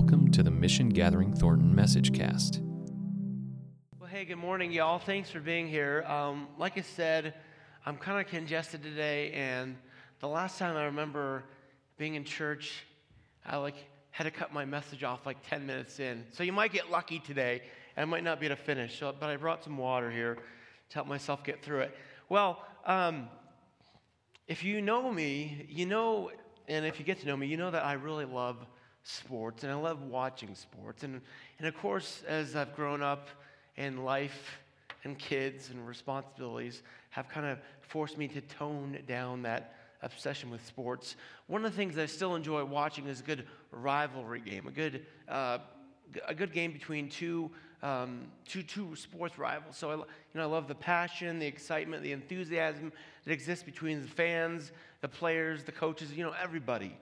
Welcome 0.00 0.30
to 0.30 0.42
the 0.42 0.50
Mission 0.50 0.88
Gathering 0.88 1.34
Thornton 1.34 1.74
Message 1.74 2.14
Cast. 2.14 2.62
Well, 4.00 4.08
hey, 4.08 4.24
good 4.24 4.36
morning, 4.36 4.72
y'all. 4.72 4.98
Thanks 4.98 5.30
for 5.30 5.40
being 5.40 5.68
here. 5.68 6.04
Um, 6.08 6.48
like 6.56 6.78
I 6.78 6.80
said, 6.80 7.34
I'm 7.84 7.98
kind 7.98 8.18
of 8.18 8.26
congested 8.26 8.82
today, 8.82 9.30
and 9.32 9.76
the 10.20 10.26
last 10.26 10.58
time 10.58 10.74
I 10.74 10.84
remember 10.84 11.44
being 11.98 12.14
in 12.14 12.24
church, 12.24 12.82
I 13.44 13.58
like 13.58 13.74
had 14.10 14.24
to 14.24 14.30
cut 14.30 14.54
my 14.54 14.64
message 14.64 15.04
off 15.04 15.26
like 15.26 15.36
10 15.50 15.66
minutes 15.66 16.00
in. 16.00 16.24
So 16.32 16.44
you 16.44 16.52
might 16.52 16.72
get 16.72 16.90
lucky 16.90 17.18
today. 17.18 17.60
I 17.94 18.06
might 18.06 18.24
not 18.24 18.40
be 18.40 18.46
able 18.46 18.56
to 18.56 18.62
finish, 18.62 18.98
so, 18.98 19.14
but 19.20 19.28
I 19.28 19.36
brought 19.36 19.62
some 19.62 19.76
water 19.76 20.10
here 20.10 20.36
to 20.36 20.94
help 20.94 21.08
myself 21.08 21.44
get 21.44 21.62
through 21.62 21.80
it. 21.80 21.96
Well, 22.30 22.64
um, 22.86 23.28
if 24.48 24.64
you 24.64 24.80
know 24.80 25.12
me, 25.12 25.66
you 25.68 25.84
know, 25.84 26.30
and 26.68 26.86
if 26.86 26.98
you 26.98 27.04
get 27.04 27.20
to 27.20 27.26
know 27.26 27.36
me, 27.36 27.48
you 27.48 27.58
know 27.58 27.70
that 27.70 27.84
I 27.84 27.92
really 27.92 28.24
love 28.24 28.56
sports 29.04 29.64
and 29.64 29.72
I 29.72 29.76
love 29.76 30.02
watching 30.02 30.54
sports. 30.54 31.02
And, 31.02 31.20
and 31.58 31.66
of 31.66 31.76
course, 31.76 32.22
as 32.26 32.56
I've 32.56 32.74
grown 32.74 33.02
up 33.02 33.28
in 33.76 34.04
life 34.04 34.58
and 35.04 35.18
kids 35.18 35.70
and 35.70 35.86
responsibilities, 35.86 36.82
have 37.10 37.28
kind 37.28 37.46
of 37.46 37.58
forced 37.80 38.18
me 38.18 38.28
to 38.28 38.40
tone 38.42 38.98
down 39.06 39.42
that 39.42 39.74
obsession 40.02 40.50
with 40.50 40.64
sports. 40.66 41.16
One 41.46 41.64
of 41.64 41.72
the 41.72 41.76
things 41.76 41.98
I 41.98 42.06
still 42.06 42.34
enjoy 42.34 42.64
watching 42.64 43.06
is 43.06 43.20
a 43.20 43.22
good 43.22 43.46
rivalry 43.70 44.40
game, 44.40 44.66
a 44.66 44.70
good, 44.70 45.06
uh, 45.28 45.58
a 46.26 46.34
good 46.34 46.52
game 46.52 46.72
between 46.72 47.08
two, 47.08 47.50
um, 47.82 48.26
two, 48.46 48.62
two 48.62 48.94
sports 48.96 49.38
rivals. 49.38 49.76
So 49.76 49.90
I, 49.90 49.94
you 49.94 50.04
know, 50.34 50.42
I 50.42 50.46
love 50.46 50.68
the 50.68 50.74
passion, 50.74 51.38
the 51.38 51.46
excitement, 51.46 52.02
the 52.02 52.12
enthusiasm 52.12 52.92
that 53.24 53.32
exists 53.32 53.64
between 53.64 54.02
the 54.02 54.08
fans, 54.08 54.72
the 55.00 55.08
players, 55.08 55.64
the 55.64 55.72
coaches, 55.72 56.12
you 56.12 56.24
know, 56.24 56.34
everybody. 56.40 56.96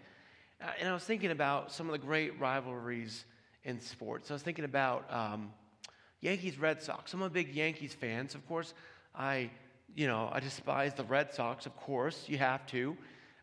Uh, 0.60 0.70
and 0.80 0.88
I 0.88 0.92
was 0.92 1.04
thinking 1.04 1.30
about 1.30 1.70
some 1.70 1.86
of 1.86 1.92
the 1.92 1.98
great 1.98 2.38
rivalries 2.40 3.24
in 3.64 3.80
sports. 3.80 4.30
I 4.30 4.34
was 4.34 4.42
thinking 4.42 4.64
about 4.64 5.06
um, 5.08 5.52
Yankees 6.20 6.58
Red 6.58 6.82
Sox. 6.82 7.14
I'm 7.14 7.22
a 7.22 7.30
big 7.30 7.54
Yankees 7.54 7.94
fan, 7.94 8.28
so 8.28 8.38
of 8.38 8.48
course 8.48 8.74
I, 9.14 9.50
you 9.94 10.08
know, 10.08 10.28
I 10.32 10.40
despise 10.40 10.94
the 10.94 11.04
Red 11.04 11.32
Sox. 11.32 11.64
Of 11.66 11.76
course, 11.76 12.24
you 12.28 12.38
have 12.38 12.66
to. 12.68 12.96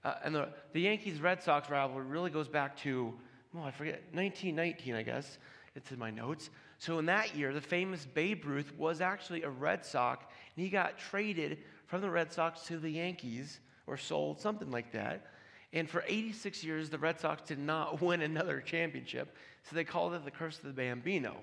Uh, 0.04 0.16
and 0.26 0.36
the, 0.36 0.50
the 0.74 0.82
Yankees 0.82 1.22
Red 1.22 1.42
Sox 1.42 1.70
rivalry 1.70 2.06
really 2.06 2.30
goes 2.30 2.50
back 2.50 2.76
to, 2.80 3.14
oh, 3.58 3.64
I 3.64 3.72
forget, 3.72 4.02
1919, 4.12 4.96
I 4.96 5.04
guess. 5.04 5.38
It's 5.74 5.92
in 5.92 6.00
my 6.00 6.12
notes. 6.12 6.50
So 6.80 7.00
in 7.00 7.06
that 7.06 7.34
year, 7.34 7.54
the 7.54 7.62
famous 7.62 8.06
Babe 8.06 8.44
Ruth 8.46 8.74
was 8.78 9.00
actually 9.00 9.44
a 9.44 9.50
Red 9.50 9.86
Sox, 9.86 10.26
and 10.56 10.64
he 10.64 10.70
got 10.70 11.00
traded 11.00 11.60
from 11.88 12.02
the 12.02 12.10
Red 12.10 12.34
Sox 12.34 12.62
to 12.64 12.78
the 12.78 12.90
Yankees, 12.90 13.62
or 13.88 13.96
sold, 13.96 14.42
something 14.42 14.70
like 14.70 14.92
that. 14.92 15.28
And 15.76 15.90
for 15.90 16.06
86 16.08 16.64
years, 16.64 16.90
the 16.90 16.98
Red 16.98 17.20
Sox 17.20 17.42
did 17.44 17.60
not 17.60 18.02
win 18.02 18.22
another 18.22 18.62
championship, 18.62 19.36
so 19.70 19.76
they 19.76 19.84
called 19.84 20.14
it 20.14 20.24
the 20.26 20.32
curse 20.32 20.58
of 20.58 20.64
the 20.64 20.74
Bambino. 20.74 21.36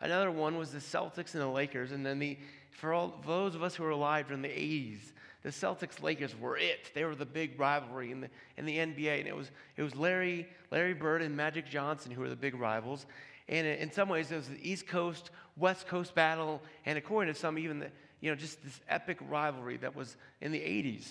Another 0.00 0.30
one 0.30 0.58
was 0.58 0.70
the 0.70 0.78
Celtics 0.78 1.32
and 1.32 1.42
the 1.42 1.48
Lakers, 1.48 1.90
and 1.90 2.04
then 2.04 2.18
the, 2.18 2.38
for, 2.70 2.92
all, 2.92 3.18
for 3.22 3.28
those 3.28 3.54
of 3.54 3.62
us 3.62 3.74
who 3.74 3.82
were 3.84 3.90
alive 3.90 4.30
in 4.30 4.42
the 4.42 4.48
80s, 4.48 5.12
the 5.42 5.48
Celtics 5.48 6.02
Lakers 6.02 6.38
were 6.38 6.58
it. 6.58 6.90
They 6.94 7.04
were 7.04 7.14
the 7.14 7.24
big 7.24 7.58
rivalry 7.58 8.10
in 8.10 8.20
the, 8.20 8.28
in 8.58 8.66
the 8.66 8.76
NBA, 8.76 9.20
and 9.20 9.28
it 9.28 9.36
was, 9.36 9.50
it 9.76 9.82
was 9.82 9.94
Larry, 9.94 10.46
Larry 10.70 10.94
Bird 10.94 11.22
and 11.22 11.34
Magic 11.34 11.68
Johnson 11.68 12.10
who 12.12 12.20
were 12.20 12.28
the 12.28 12.36
big 12.36 12.54
rivals. 12.54 13.06
And 13.48 13.66
in 13.66 13.92
some 13.92 14.08
ways, 14.08 14.30
it 14.30 14.36
was 14.36 14.48
the 14.48 14.70
East 14.70 14.86
Coast, 14.86 15.30
West 15.56 15.86
Coast 15.86 16.14
battle, 16.14 16.62
and 16.86 16.98
according 16.98 17.32
to 17.32 17.38
some, 17.38 17.58
even 17.58 17.78
the, 17.78 17.90
you 18.20 18.30
know, 18.30 18.36
just 18.36 18.62
this 18.62 18.80
epic 18.88 19.18
rivalry 19.28 19.76
that 19.78 19.94
was 19.94 20.16
in 20.40 20.50
the 20.50 20.60
80s. 20.60 21.08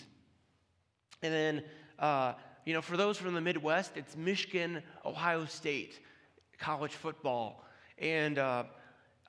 And 1.22 1.32
then 1.34 1.64
uh, 2.04 2.34
you 2.66 2.74
know, 2.74 2.82
for 2.82 2.98
those 2.98 3.18
from 3.18 3.34
the 3.34 3.40
Midwest, 3.40 3.94
it's 3.96 4.18
Michigan, 4.18 4.84
Ohio 5.06 5.46
State, 5.46 6.02
college 6.60 6.92
football. 6.92 7.64
And 7.98 8.38
uh, 8.38 8.66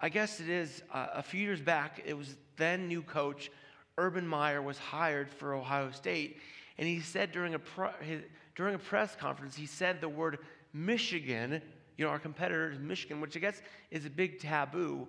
I 0.03 0.09
guess 0.09 0.41
it 0.41 0.49
is 0.49 0.83
uh, 0.93 1.07
a 1.15 1.23
few 1.23 1.41
years 1.41 1.61
back, 1.61 2.03
it 2.05 2.15
was 2.15 2.35
then 2.57 2.89
new 2.89 3.03
coach 3.03 3.53
Urban 3.97 4.27
Meyer 4.27 4.61
was 4.61 4.77
hired 4.77 5.31
for 5.31 5.55
Ohio 5.55 5.93
State. 5.93 6.39
And 6.77 6.89
he 6.89 6.99
said 6.99 7.31
during 7.31 7.55
a, 7.55 7.61
his, 8.01 8.23
during 8.57 8.75
a 8.75 8.79
press 8.79 9.15
conference, 9.15 9.55
he 9.55 9.67
said 9.67 10.01
the 10.01 10.09
word 10.09 10.39
Michigan, 10.73 11.63
you 11.97 12.05
know, 12.05 12.11
our 12.11 12.19
competitor 12.19 12.73
is 12.73 12.81
Michigan, 12.81 13.21
which 13.21 13.37
I 13.37 13.39
guess 13.39 13.63
is 13.93 14.05
a 14.05 14.11
big 14.11 14.41
taboo. 14.41 15.07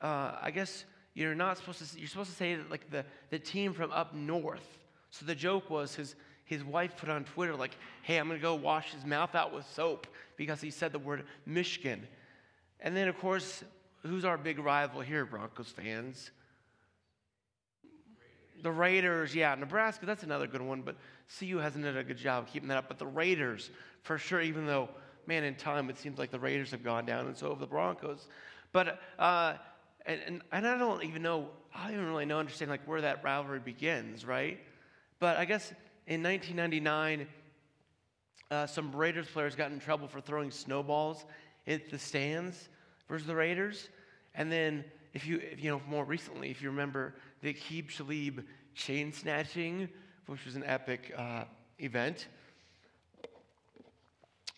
Uh, 0.00 0.32
I 0.40 0.50
guess 0.50 0.86
you're 1.12 1.34
not 1.34 1.58
supposed 1.58 1.92
to, 1.92 1.98
you're 1.98 2.08
supposed 2.08 2.30
to 2.30 2.36
say 2.36 2.56
like 2.70 2.90
the, 2.90 3.04
the 3.28 3.38
team 3.38 3.74
from 3.74 3.92
up 3.92 4.14
north. 4.14 4.78
So 5.10 5.26
the 5.26 5.34
joke 5.34 5.68
was 5.68 5.94
his, 5.94 6.14
his 6.46 6.64
wife 6.64 6.96
put 6.96 7.08
on 7.08 7.24
Twitter, 7.24 7.54
like, 7.54 7.76
hey, 8.02 8.16
I'm 8.16 8.28
going 8.28 8.38
to 8.38 8.42
go 8.42 8.54
wash 8.54 8.92
his 8.92 9.04
mouth 9.04 9.34
out 9.34 9.52
with 9.52 9.66
soap 9.72 10.06
because 10.36 10.60
he 10.60 10.70
said 10.70 10.92
the 10.92 10.98
word 10.98 11.24
Michigan. 11.44 12.06
And 12.80 12.96
then, 12.96 13.08
of 13.08 13.18
course, 13.18 13.64
who's 14.02 14.24
our 14.24 14.38
big 14.38 14.60
rival 14.60 15.00
here, 15.00 15.26
Broncos 15.26 15.68
fans? 15.68 16.30
The 18.62 18.70
Raiders, 18.70 19.34
yeah. 19.34 19.54
Nebraska, 19.56 20.06
that's 20.06 20.22
another 20.22 20.46
good 20.46 20.62
one, 20.62 20.82
but 20.82 20.96
CU 21.38 21.58
hasn't 21.58 21.84
done 21.84 21.96
a 21.96 22.04
good 22.04 22.16
job 22.16 22.46
keeping 22.46 22.68
that 22.68 22.78
up. 22.78 22.88
But 22.88 22.98
the 22.98 23.06
Raiders, 23.06 23.70
for 24.02 24.16
sure, 24.16 24.40
even 24.40 24.66
though, 24.66 24.88
man, 25.26 25.42
in 25.42 25.56
time 25.56 25.90
it 25.90 25.98
seems 25.98 26.16
like 26.16 26.30
the 26.30 26.38
Raiders 26.38 26.70
have 26.70 26.84
gone 26.84 27.06
down, 27.06 27.26
and 27.26 27.36
so 27.36 27.50
have 27.50 27.58
the 27.58 27.66
Broncos. 27.66 28.28
But, 28.72 29.00
uh, 29.18 29.54
and, 30.06 30.20
and, 30.26 30.42
and 30.52 30.66
I 30.66 30.78
don't 30.78 31.02
even 31.02 31.22
know, 31.22 31.48
I 31.74 31.86
don't 31.86 31.94
even 31.94 32.06
really 32.06 32.24
know, 32.24 32.38
understand 32.38 32.70
like 32.70 32.86
where 32.86 33.00
that 33.00 33.24
rivalry 33.24 33.58
begins, 33.58 34.24
right? 34.24 34.60
But 35.18 35.38
I 35.38 35.44
guess 35.44 35.72
in 36.06 36.22
1999, 36.22 37.26
uh, 38.50 38.66
some 38.66 38.94
Raiders 38.94 39.26
players 39.26 39.56
got 39.56 39.72
in 39.72 39.80
trouble 39.80 40.06
for 40.06 40.20
throwing 40.20 40.50
snowballs 40.50 41.24
at 41.66 41.90
the 41.90 41.98
stands 41.98 42.68
versus 43.08 43.26
the 43.26 43.34
Raiders. 43.34 43.88
And 44.34 44.50
then, 44.50 44.84
if 45.14 45.26
you, 45.26 45.40
if, 45.52 45.62
you 45.62 45.70
know, 45.70 45.80
more 45.88 46.04
recently, 46.04 46.50
if 46.50 46.62
you 46.62 46.70
remember 46.70 47.14
the 47.42 47.52
Aqib 47.52 47.96
Talib 47.96 48.44
chain 48.74 49.12
snatching, 49.12 49.88
which 50.26 50.44
was 50.44 50.54
an 50.54 50.62
epic 50.64 51.12
uh, 51.16 51.44
event. 51.78 52.26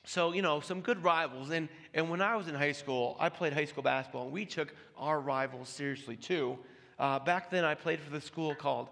So, 0.05 0.33
you 0.33 0.43
know, 0.43 0.61
some 0.61 0.81
good 0.81 1.03
rivals. 1.05 1.51
And, 1.51 1.69
and 1.95 2.11
when 2.11 2.21
I 2.21 2.37
was 2.37 2.49
in 2.49 2.55
high 2.55 2.73
school, 2.73 3.17
I 3.21 3.29
played 3.29 3.53
high 3.53 3.67
school 3.67 3.83
basketball, 3.83 4.25
and 4.25 4.33
we 4.33 4.45
took 4.45 4.75
our 4.97 5.21
rivals 5.21 5.69
seriously 5.69 6.17
too. 6.17 6.59
Uh, 6.99 7.19
back 7.19 7.51
then, 7.51 7.65
I 7.65 7.75
played 7.75 8.01
for 8.01 8.11
the 8.11 8.21
school 8.21 8.55
called 8.55 8.89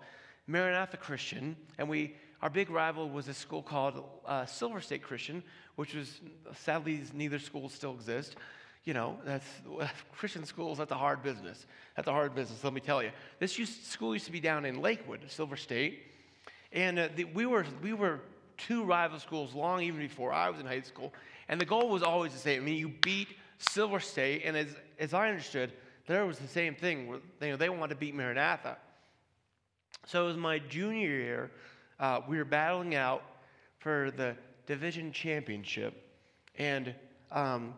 Maranatha 0.46 0.96
Christian, 0.96 1.56
and 1.78 1.88
we 1.88 2.14
our 2.42 2.50
big 2.50 2.70
rival 2.70 3.08
was 3.08 3.28
a 3.28 3.34
school 3.34 3.62
called 3.62 4.04
uh, 4.26 4.44
Silver 4.46 4.80
State 4.80 5.02
Christian, 5.02 5.42
which 5.76 5.94
was 5.94 6.20
sadly 6.54 7.02
neither 7.14 7.38
school 7.38 7.68
still 7.68 7.94
exists. 7.94 8.36
You 8.84 8.94
know, 8.94 9.18
that's 9.24 9.46
Christian 10.12 10.44
schools. 10.44 10.78
That's 10.78 10.92
a 10.92 10.96
hard 10.96 11.22
business. 11.22 11.66
That's 11.96 12.08
a 12.08 12.12
hard 12.12 12.34
business. 12.34 12.62
Let 12.62 12.72
me 12.72 12.80
tell 12.80 13.02
you. 13.02 13.10
This 13.38 13.58
used, 13.58 13.84
school 13.84 14.14
used 14.14 14.26
to 14.26 14.32
be 14.32 14.40
down 14.40 14.64
in 14.64 14.80
Lakewood, 14.80 15.20
Silver 15.28 15.56
State, 15.56 16.04
and 16.72 16.98
uh, 16.98 17.08
the, 17.16 17.24
we 17.24 17.46
were 17.46 17.64
we 17.82 17.94
were 17.94 18.20
two 18.58 18.84
rival 18.84 19.18
schools 19.18 19.54
long 19.54 19.82
even 19.82 20.00
before 20.00 20.32
I 20.32 20.50
was 20.50 20.60
in 20.60 20.66
high 20.66 20.82
school. 20.82 21.12
And 21.48 21.60
the 21.60 21.64
goal 21.64 21.88
was 21.88 22.02
always 22.02 22.32
the 22.32 22.38
same. 22.38 22.62
I 22.62 22.64
mean, 22.64 22.78
you 22.78 22.88
beat 22.88 23.28
Silver 23.58 24.00
State, 24.00 24.42
and 24.44 24.56
as 24.56 24.76
as 24.98 25.14
I 25.14 25.30
understood, 25.30 25.72
there 26.06 26.26
was 26.26 26.38
the 26.38 26.48
same 26.48 26.74
thing. 26.74 27.08
You 27.40 27.50
know, 27.50 27.56
they 27.56 27.68
wanted 27.70 27.94
to 27.94 28.00
beat 28.00 28.14
Maranatha. 28.14 28.76
So 30.06 30.24
it 30.24 30.26
was 30.28 30.36
my 30.36 30.60
junior 30.60 31.08
year 31.08 31.50
uh, 31.98 32.20
we 32.28 32.38
were 32.38 32.44
battling 32.44 32.94
out 32.94 33.22
for 33.78 34.10
the 34.16 34.36
division 34.66 35.12
championship, 35.12 35.94
and 36.58 36.94
um, 37.30 37.74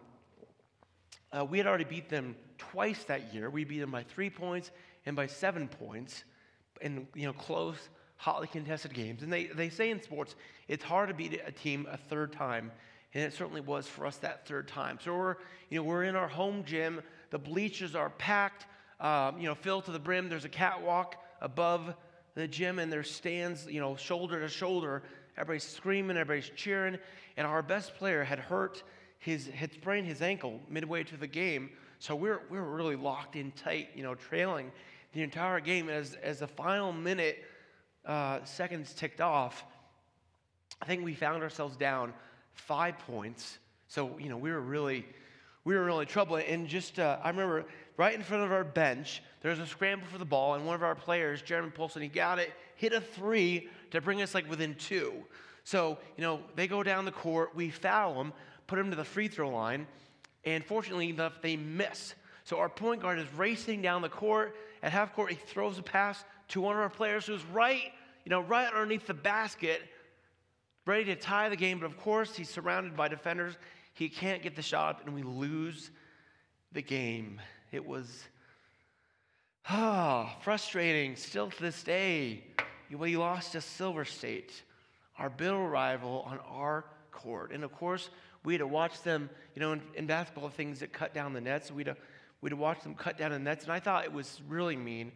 uh, 1.32 1.44
we 1.44 1.58
had 1.58 1.66
already 1.66 1.84
beat 1.84 2.08
them 2.08 2.34
twice 2.56 3.04
that 3.04 3.32
year. 3.32 3.50
We 3.50 3.64
beat 3.64 3.80
them 3.80 3.90
by 3.90 4.02
three 4.02 4.30
points 4.30 4.70
and 5.06 5.14
by 5.14 5.26
seven 5.26 5.68
points 5.68 6.24
in 6.80 7.06
you 7.14 7.26
know 7.26 7.32
close, 7.32 7.88
hotly 8.16 8.48
contested 8.48 8.92
games. 8.92 9.22
And 9.22 9.32
they, 9.32 9.46
they 9.46 9.68
say 9.68 9.90
in 9.90 10.02
sports, 10.02 10.34
it's 10.66 10.84
hard 10.84 11.08
to 11.08 11.14
beat 11.14 11.40
a 11.46 11.52
team 11.52 11.86
a 11.90 11.96
third 11.96 12.32
time, 12.32 12.72
and 13.14 13.24
it 13.24 13.32
certainly 13.32 13.60
was 13.60 13.86
for 13.86 14.06
us 14.06 14.16
that 14.18 14.46
third 14.46 14.68
time. 14.68 14.98
So 15.02 15.14
we're 15.16 15.36
you 15.70 15.78
know 15.78 15.84
we're 15.84 16.04
in 16.04 16.16
our 16.16 16.28
home 16.28 16.64
gym. 16.64 17.02
The 17.30 17.38
bleachers 17.38 17.94
are 17.94 18.10
packed, 18.10 18.66
um, 19.00 19.38
you 19.38 19.46
know, 19.46 19.54
filled 19.54 19.84
to 19.84 19.92
the 19.92 19.98
brim. 19.98 20.28
There's 20.28 20.44
a 20.44 20.50
catwalk 20.50 21.16
above 21.40 21.94
the 22.38 22.46
gym 22.46 22.78
and 22.78 22.92
there 22.92 23.02
stands, 23.02 23.66
you 23.66 23.80
know, 23.80 23.96
shoulder 23.96 24.38
to 24.38 24.48
shoulder. 24.48 25.02
Everybody's 25.36 25.64
screaming, 25.64 26.16
everybody's 26.16 26.52
cheering. 26.54 26.96
And 27.36 27.44
our 27.44 27.62
best 27.62 27.96
player 27.96 28.22
had 28.22 28.38
hurt 28.38 28.84
his, 29.18 29.48
had 29.48 29.72
sprained 29.72 30.06
his 30.06 30.22
ankle 30.22 30.60
midway 30.68 31.02
to 31.02 31.16
the 31.16 31.26
game. 31.26 31.70
So 31.98 32.14
we're, 32.14 32.42
we're 32.48 32.62
really 32.62 32.94
locked 32.94 33.34
in 33.34 33.50
tight, 33.50 33.88
you 33.92 34.04
know, 34.04 34.14
trailing 34.14 34.70
the 35.14 35.22
entire 35.22 35.58
game. 35.58 35.88
As, 35.88 36.14
as 36.22 36.38
the 36.38 36.46
final 36.46 36.92
minute, 36.92 37.44
uh, 38.06 38.44
seconds 38.44 38.94
ticked 38.94 39.20
off, 39.20 39.64
I 40.80 40.86
think 40.86 41.04
we 41.04 41.14
found 41.14 41.42
ourselves 41.42 41.76
down 41.76 42.14
five 42.52 43.00
points. 43.00 43.58
So, 43.88 44.16
you 44.16 44.28
know, 44.28 44.38
we 44.38 44.52
were 44.52 44.60
really, 44.60 45.06
we 45.68 45.74
were 45.74 45.82
in 45.82 45.86
really 45.86 46.06
trouble. 46.06 46.36
And 46.36 46.66
just, 46.66 46.98
uh, 46.98 47.18
I 47.22 47.28
remember 47.28 47.66
right 47.98 48.14
in 48.14 48.22
front 48.22 48.42
of 48.42 48.52
our 48.52 48.64
bench, 48.64 49.22
there 49.42 49.50
was 49.50 49.60
a 49.60 49.66
scramble 49.66 50.06
for 50.10 50.16
the 50.16 50.24
ball, 50.24 50.54
and 50.54 50.64
one 50.64 50.74
of 50.74 50.82
our 50.82 50.94
players, 50.94 51.42
Jeremy 51.42 51.68
Polson, 51.68 52.00
he 52.00 52.08
got 52.08 52.38
it, 52.38 52.54
hit 52.76 52.94
a 52.94 53.02
three 53.02 53.68
to 53.90 54.00
bring 54.00 54.22
us 54.22 54.34
like 54.34 54.48
within 54.48 54.74
two. 54.76 55.12
So, 55.64 55.98
you 56.16 56.22
know, 56.22 56.40
they 56.56 56.68
go 56.68 56.82
down 56.82 57.04
the 57.04 57.12
court, 57.12 57.54
we 57.54 57.68
foul 57.68 58.14
them, 58.14 58.32
put 58.66 58.76
them 58.76 58.88
to 58.88 58.96
the 58.96 59.04
free 59.04 59.28
throw 59.28 59.50
line, 59.50 59.86
and 60.46 60.64
fortunately 60.64 61.10
enough, 61.10 61.42
they 61.42 61.56
miss. 61.56 62.14
So 62.44 62.56
our 62.60 62.70
point 62.70 63.02
guard 63.02 63.18
is 63.18 63.26
racing 63.36 63.82
down 63.82 64.00
the 64.00 64.08
court. 64.08 64.56
At 64.82 64.92
half 64.92 65.14
court, 65.14 65.32
he 65.32 65.36
throws 65.36 65.78
a 65.78 65.82
pass 65.82 66.24
to 66.48 66.62
one 66.62 66.76
of 66.76 66.80
our 66.80 66.88
players 66.88 67.26
who's 67.26 67.44
right, 67.52 67.92
you 68.24 68.30
know, 68.30 68.40
right 68.40 68.72
underneath 68.72 69.06
the 69.06 69.12
basket, 69.12 69.82
ready 70.86 71.04
to 71.04 71.14
tie 71.14 71.50
the 71.50 71.56
game. 71.56 71.78
But 71.78 71.84
of 71.86 71.98
course, 71.98 72.34
he's 72.34 72.48
surrounded 72.48 72.96
by 72.96 73.08
defenders. 73.08 73.58
He 73.98 74.08
can't 74.08 74.44
get 74.44 74.54
the 74.54 74.62
shot, 74.62 75.02
and 75.04 75.12
we 75.12 75.24
lose 75.24 75.90
the 76.70 76.82
game. 76.82 77.40
It 77.72 77.84
was 77.84 78.06
ah, 79.68 80.36
frustrating 80.42 81.16
still 81.16 81.50
to 81.50 81.60
this 81.60 81.82
day. 81.82 82.44
We 82.96 83.16
lost 83.16 83.52
to 83.52 83.60
Silver 83.60 84.04
State, 84.04 84.62
our 85.18 85.28
bitter 85.28 85.58
rival 85.58 86.24
on 86.30 86.38
our 86.48 86.84
court. 87.10 87.50
And 87.50 87.64
of 87.64 87.72
course, 87.72 88.08
we 88.44 88.52
had 88.52 88.60
to 88.60 88.68
watch 88.68 89.02
them, 89.02 89.28
you 89.56 89.60
know, 89.60 89.72
in, 89.72 89.82
in 89.96 90.06
basketball, 90.06 90.48
things 90.48 90.78
that 90.78 90.92
cut 90.92 91.12
down 91.12 91.32
the 91.32 91.40
nets. 91.40 91.72
We'd, 91.72 91.92
we'd 92.40 92.52
watch 92.52 92.82
them 92.84 92.94
cut 92.94 93.18
down 93.18 93.32
the 93.32 93.38
nets. 93.40 93.64
And 93.64 93.72
I 93.72 93.80
thought 93.80 94.04
it 94.04 94.12
was 94.12 94.40
really 94.48 94.76
mean. 94.76 95.10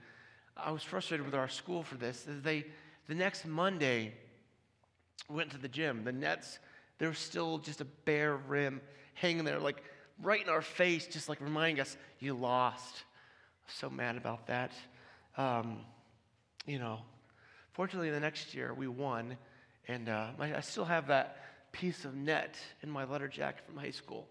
I 0.56 0.72
was 0.72 0.82
frustrated 0.82 1.24
with 1.24 1.36
our 1.36 1.48
school 1.48 1.84
for 1.84 1.94
this. 1.94 2.26
They, 2.26 2.66
the 3.06 3.14
next 3.14 3.46
Monday, 3.46 4.12
went 5.30 5.52
to 5.52 5.58
the 5.58 5.68
gym. 5.68 6.02
The 6.02 6.10
nets, 6.10 6.58
there 7.02 7.08
was 7.08 7.18
still 7.18 7.58
just 7.58 7.80
a 7.80 7.84
bare 8.04 8.36
rim 8.36 8.80
hanging 9.14 9.42
there, 9.42 9.58
like 9.58 9.82
right 10.22 10.40
in 10.40 10.48
our 10.48 10.62
face, 10.62 11.04
just 11.08 11.28
like 11.28 11.40
reminding 11.40 11.80
us, 11.80 11.96
you 12.20 12.32
lost. 12.32 13.02
I'm 13.66 13.74
so 13.74 13.90
mad 13.90 14.16
about 14.16 14.46
that. 14.46 14.70
Um, 15.36 15.78
you 16.64 16.78
know, 16.78 17.00
fortunately, 17.72 18.10
the 18.10 18.20
next 18.20 18.54
year 18.54 18.72
we 18.72 18.86
won, 18.86 19.36
and 19.88 20.08
uh, 20.08 20.28
I 20.38 20.60
still 20.60 20.84
have 20.84 21.08
that 21.08 21.38
piece 21.72 22.04
of 22.04 22.14
net 22.14 22.54
in 22.84 22.88
my 22.88 23.02
letter 23.02 23.26
jacket 23.26 23.64
from 23.66 23.78
high 23.78 23.90
school. 23.90 24.28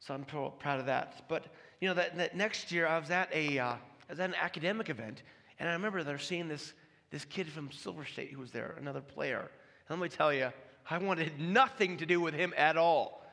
So 0.00 0.14
I'm 0.14 0.24
pro- 0.24 0.52
proud 0.52 0.80
of 0.80 0.86
that. 0.86 1.26
But, 1.28 1.44
you 1.82 1.88
know, 1.88 1.94
that, 1.96 2.16
that 2.16 2.34
next 2.34 2.72
year 2.72 2.86
I 2.86 2.98
was 2.98 3.10
at 3.10 3.28
a, 3.30 3.58
uh, 3.58 3.72
I 3.74 3.78
was 4.08 4.20
at 4.20 4.30
an 4.30 4.36
academic 4.40 4.88
event, 4.88 5.22
and 5.58 5.68
I 5.68 5.72
remember 5.74 6.02
they're 6.02 6.18
seeing 6.18 6.48
this, 6.48 6.72
this 7.10 7.26
kid 7.26 7.46
from 7.46 7.70
Silver 7.70 8.06
State 8.06 8.30
who 8.30 8.40
was 8.40 8.52
there, 8.52 8.74
another 8.80 9.02
player. 9.02 9.50
And 9.90 10.00
let 10.00 10.10
me 10.10 10.16
tell 10.16 10.32
you, 10.32 10.50
I 10.88 10.98
wanted 10.98 11.38
nothing 11.40 11.96
to 11.98 12.06
do 12.06 12.20
with 12.20 12.34
him 12.34 12.54
at 12.56 12.76
all. 12.76 13.24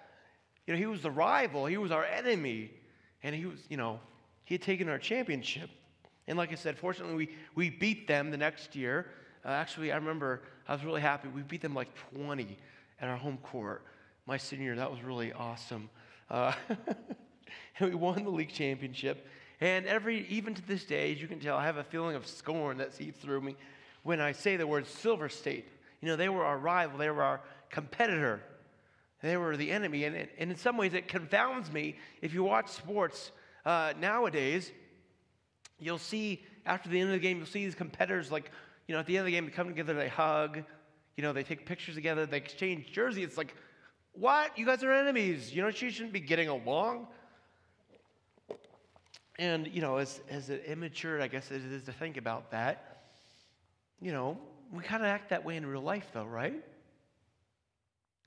You 0.66 0.74
know, 0.74 0.80
he 0.80 0.86
was 0.86 1.02
the 1.02 1.12
rival, 1.12 1.66
he 1.66 1.78
was 1.78 1.92
our 1.92 2.06
enemy, 2.06 2.72
and 3.22 3.36
he 3.36 3.46
was, 3.46 3.60
you 3.70 3.78
know, 3.78 4.00
he 4.46 4.56
had 4.56 4.62
taken 4.62 4.90
our 4.90 4.98
championship. 4.98 5.70
And 6.28 6.38
like 6.38 6.52
I 6.52 6.56
said, 6.56 6.78
fortunately, 6.78 7.16
we, 7.16 7.30
we 7.56 7.70
beat 7.70 8.08
them 8.08 8.32
the 8.32 8.38
next 8.38 8.76
year. 8.76 9.08
Uh, 9.46 9.50
actually, 9.50 9.92
I 9.92 9.96
remember 9.96 10.42
I 10.68 10.74
was 10.74 10.84
really 10.84 11.02
happy. 11.02 11.28
We 11.28 11.42
beat 11.42 11.62
them 11.62 11.74
like 11.74 11.90
20 12.14 12.58
at 13.02 13.10
our 13.10 13.18
home 13.18 13.38
court 13.44 13.84
my 14.26 14.38
senior 14.38 14.66
year. 14.66 14.76
That 14.76 14.90
was 14.90 15.02
really 15.04 15.34
awesome. 15.34 15.90
Uh, 16.30 16.54
and 17.80 17.90
we 17.90 17.96
won 17.96 18.24
the 18.24 18.30
league 18.30 18.54
championship. 18.54 19.28
And 19.60 19.86
every, 19.86 20.26
even 20.28 20.54
to 20.56 20.68
this 20.68 20.86
day, 20.86 21.12
as 21.12 21.22
you 21.22 21.28
can 21.28 21.40
tell, 21.40 21.58
I 21.58 21.66
have 21.66 21.78
a 21.78 21.84
feeling 21.84 22.16
of 22.16 22.26
scorn 22.26 22.78
that 22.78 22.94
seeps 22.94 23.20
through 23.20 23.42
me 23.42 23.56
when 24.04 24.20
I 24.20 24.32
say 24.32 24.58
the 24.58 24.68
word 24.68 24.88
Silver 24.88 25.30
State. 25.30 25.68
You 26.04 26.10
know, 26.10 26.18
they 26.18 26.28
were 26.28 26.44
our 26.44 26.58
rival, 26.58 26.98
they 26.98 27.10
were 27.10 27.24
our 27.24 27.40
competitor, 27.70 28.42
they 29.22 29.38
were 29.38 29.56
the 29.56 29.72
enemy. 29.72 30.04
And, 30.04 30.28
and 30.38 30.52
in 30.52 30.58
some 30.58 30.76
ways, 30.76 30.94
it 30.94 31.08
confounds 31.08 31.72
me. 31.72 31.96
If 32.22 32.34
you 32.34 32.44
watch 32.44 32.68
sports 32.68 33.32
uh, 33.66 33.94
nowadays, 33.98 34.70
you'll 35.80 35.98
see 35.98 36.44
after 36.66 36.90
the 36.90 37.00
end 37.00 37.08
of 37.08 37.14
the 37.14 37.22
game, 37.22 37.38
you'll 37.38 37.46
see 37.46 37.64
these 37.64 37.74
competitors 37.74 38.34
like, 38.34 38.52
you 38.86 38.94
know, 38.94 39.00
at 39.00 39.06
the 39.06 39.16
end 39.16 39.22
of 39.22 39.26
the 39.28 39.32
game, 39.32 39.46
they 39.46 39.52
come 39.52 39.70
together, 39.70 39.94
they 39.94 40.10
hug, 40.10 40.62
you 41.16 41.24
know, 41.24 41.32
they 41.32 41.44
take 41.44 41.66
pictures 41.66 41.96
together, 41.96 42.26
they 42.26 42.36
exchange 42.36 42.92
jerseys. 42.92 43.24
It's 43.24 43.38
like, 43.38 43.56
what? 44.12 44.58
You 44.58 44.66
guys 44.66 44.84
are 44.84 44.92
enemies. 44.92 45.56
You 45.56 45.62
know, 45.62 45.70
you 45.70 45.90
shouldn't 45.90 46.12
be 46.12 46.20
getting 46.20 46.50
along. 46.50 47.08
And, 49.40 49.68
you 49.68 49.80
know, 49.80 49.96
as, 50.00 50.20
as 50.30 50.50
immature, 50.50 51.22
I 51.22 51.30
guess 51.30 51.50
it 51.50 51.62
is 51.64 51.84
to 51.84 51.94
think 51.94 52.18
about 52.18 52.52
that, 52.52 53.06
you 54.02 54.12
know, 54.12 54.38
we 54.74 54.84
kind 54.84 55.04
of 55.04 55.08
act 55.08 55.30
that 55.30 55.46
way 55.46 55.56
in 55.56 55.66
real 55.66 55.82
life, 55.82 56.08
though, 56.14 56.26
right? 56.26 56.56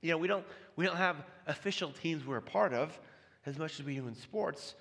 You 0.01 0.11
know, 0.11 0.17
we 0.17 0.27
don't, 0.27 0.45
we 0.75 0.85
don't 0.85 0.95
have 0.95 1.17
official 1.45 1.91
teams 1.91 2.25
we're 2.25 2.37
a 2.37 2.41
part 2.41 2.73
of 2.73 2.97
as 3.45 3.57
much 3.57 3.79
as 3.79 3.85
we 3.85 3.95
do 3.95 4.07
in 4.07 4.15
sports, 4.15 4.75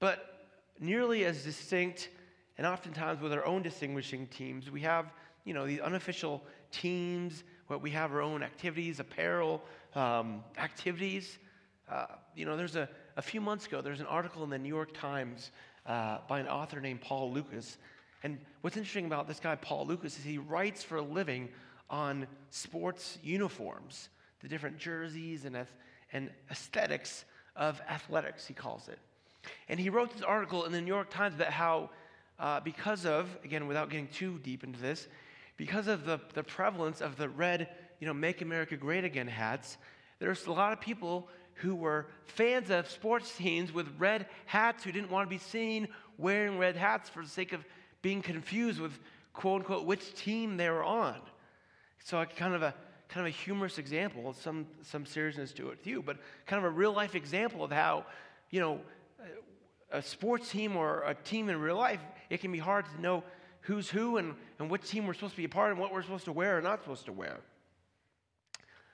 but 0.00 0.48
nearly 0.78 1.24
as 1.24 1.44
distinct 1.44 2.10
and 2.58 2.66
oftentimes 2.66 3.20
with 3.22 3.32
our 3.32 3.44
own 3.46 3.62
distinguishing 3.62 4.26
teams, 4.26 4.70
we 4.70 4.80
have, 4.82 5.06
you 5.44 5.54
know, 5.54 5.66
these 5.66 5.80
unofficial 5.80 6.42
teams, 6.70 7.44
what 7.68 7.80
we 7.80 7.90
have 7.90 8.12
our 8.12 8.20
own 8.20 8.42
activities, 8.42 9.00
apparel, 9.00 9.62
um, 9.94 10.44
activities. 10.58 11.38
Uh, 11.90 12.06
you 12.36 12.44
know, 12.44 12.56
there's 12.56 12.76
a, 12.76 12.88
a 13.16 13.22
few 13.22 13.40
months 13.40 13.66
ago, 13.66 13.80
there's 13.80 14.00
an 14.00 14.06
article 14.06 14.44
in 14.44 14.50
the 14.50 14.58
New 14.58 14.68
York 14.68 14.92
Times 14.92 15.50
uh, 15.86 16.18
by 16.28 16.40
an 16.40 16.48
author 16.48 16.80
named 16.80 17.00
Paul 17.00 17.32
Lukas. 17.32 17.78
And 18.22 18.38
what's 18.60 18.76
interesting 18.76 19.06
about 19.06 19.26
this 19.26 19.40
guy, 19.40 19.56
Paul 19.56 19.86
Lukas, 19.86 20.18
is 20.18 20.24
he 20.24 20.38
writes 20.38 20.82
for 20.82 20.96
a 20.96 21.02
living 21.02 21.48
on 21.90 22.26
sports 22.50 23.18
uniforms, 23.22 24.08
the 24.40 24.48
different 24.48 24.78
jerseys 24.78 25.44
and, 25.44 25.56
and 26.12 26.30
aesthetics 26.50 27.24
of 27.56 27.80
athletics, 27.88 28.46
he 28.46 28.54
calls 28.54 28.88
it. 28.88 28.98
And 29.68 29.78
he 29.78 29.90
wrote 29.90 30.12
this 30.12 30.22
article 30.22 30.64
in 30.64 30.72
the 30.72 30.80
New 30.80 30.86
York 30.86 31.10
Times 31.10 31.34
about 31.34 31.48
how, 31.48 31.90
uh, 32.38 32.60
because 32.60 33.04
of, 33.04 33.28
again, 33.44 33.66
without 33.66 33.90
getting 33.90 34.08
too 34.08 34.38
deep 34.42 34.64
into 34.64 34.80
this, 34.80 35.08
because 35.56 35.86
of 35.86 36.04
the, 36.06 36.20
the 36.34 36.42
prevalence 36.42 37.00
of 37.00 37.16
the 37.16 37.28
red, 37.28 37.68
you 38.00 38.06
know, 38.06 38.14
Make 38.14 38.40
America 38.40 38.76
Great 38.76 39.04
Again 39.04 39.28
hats, 39.28 39.76
there's 40.18 40.46
a 40.46 40.52
lot 40.52 40.72
of 40.72 40.80
people 40.80 41.28
who 41.56 41.74
were 41.74 42.06
fans 42.24 42.70
of 42.70 42.88
sports 42.88 43.36
teams 43.36 43.72
with 43.72 43.88
red 43.98 44.26
hats 44.46 44.84
who 44.84 44.92
didn't 44.92 45.10
want 45.10 45.28
to 45.28 45.30
be 45.30 45.38
seen 45.38 45.88
wearing 46.16 46.58
red 46.58 46.76
hats 46.76 47.08
for 47.08 47.22
the 47.22 47.28
sake 47.28 47.52
of 47.52 47.64
being 48.02 48.20
confused 48.20 48.80
with 48.80 48.98
quote 49.32 49.60
unquote 49.60 49.86
which 49.86 50.14
team 50.14 50.56
they 50.56 50.68
were 50.68 50.84
on. 50.84 51.16
So 52.04 52.24
kind 52.36 52.54
of 52.54 52.62
a 52.62 52.74
kind 53.08 53.26
of 53.26 53.32
a 53.32 53.36
humorous 53.36 53.78
example, 53.78 54.32
some 54.32 54.66
some 54.82 55.06
seriousness 55.06 55.52
to 55.52 55.70
it 55.70 55.82
too, 55.82 56.02
but 56.02 56.18
kind 56.46 56.58
of 56.58 56.70
a 56.70 56.74
real 56.74 56.92
life 56.92 57.14
example 57.14 57.62
of 57.64 57.70
how, 57.70 58.04
you 58.50 58.60
know, 58.60 58.80
a 59.92 60.02
sports 60.02 60.50
team 60.50 60.76
or 60.76 61.02
a 61.02 61.14
team 61.14 61.48
in 61.48 61.60
real 61.60 61.76
life, 61.76 62.00
it 62.30 62.40
can 62.40 62.50
be 62.50 62.58
hard 62.58 62.86
to 62.86 63.00
know 63.00 63.22
who's 63.60 63.88
who 63.88 64.16
and, 64.16 64.34
and 64.58 64.70
which 64.70 64.88
team 64.88 65.06
we're 65.06 65.14
supposed 65.14 65.34
to 65.34 65.36
be 65.36 65.44
a 65.44 65.48
part 65.48 65.70
of 65.70 65.76
and 65.76 65.80
what 65.80 65.92
we're 65.92 66.02
supposed 66.02 66.24
to 66.24 66.32
wear 66.32 66.58
or 66.58 66.60
not 66.60 66.82
supposed 66.82 67.04
to 67.04 67.12
wear. 67.12 67.38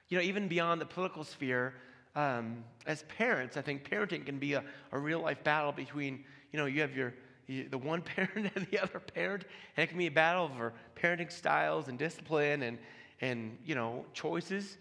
You 0.09 0.19
know, 0.19 0.25
even 0.25 0.49
beyond 0.49 0.81
the 0.81 0.87
political 0.87 1.25
sphere, 1.25 1.75
um, 2.17 2.65
as 2.87 3.05
parents, 3.05 3.57
I 3.57 3.63
think 3.63 3.89
parenting 3.89 4.27
can 4.27 4.39
be 4.39 4.55
a, 4.55 4.65
a 4.93 4.99
real 4.99 5.21
life 5.21 5.43
battle 5.45 5.73
between, 5.73 6.25
you 6.53 6.59
know, 6.59 6.67
you 6.67 6.81
have 6.81 6.97
your 6.97 7.15
the 7.49 7.79
one 7.79 8.03
parent 8.17 8.51
and 8.55 8.67
the 8.71 8.79
other 8.79 9.01
parent, 9.01 9.45
and 9.77 9.85
it 9.85 9.89
can 9.89 9.99
be 9.99 10.07
a 10.07 10.11
battle 10.11 10.51
for 10.57 10.73
parenting 11.01 11.31
styles 11.31 11.89
and 11.89 11.99
discipline 11.99 12.63
and 12.63 12.79
and 13.21 13.59
you 13.65 13.75
know 13.75 14.05
choices, 14.13 14.79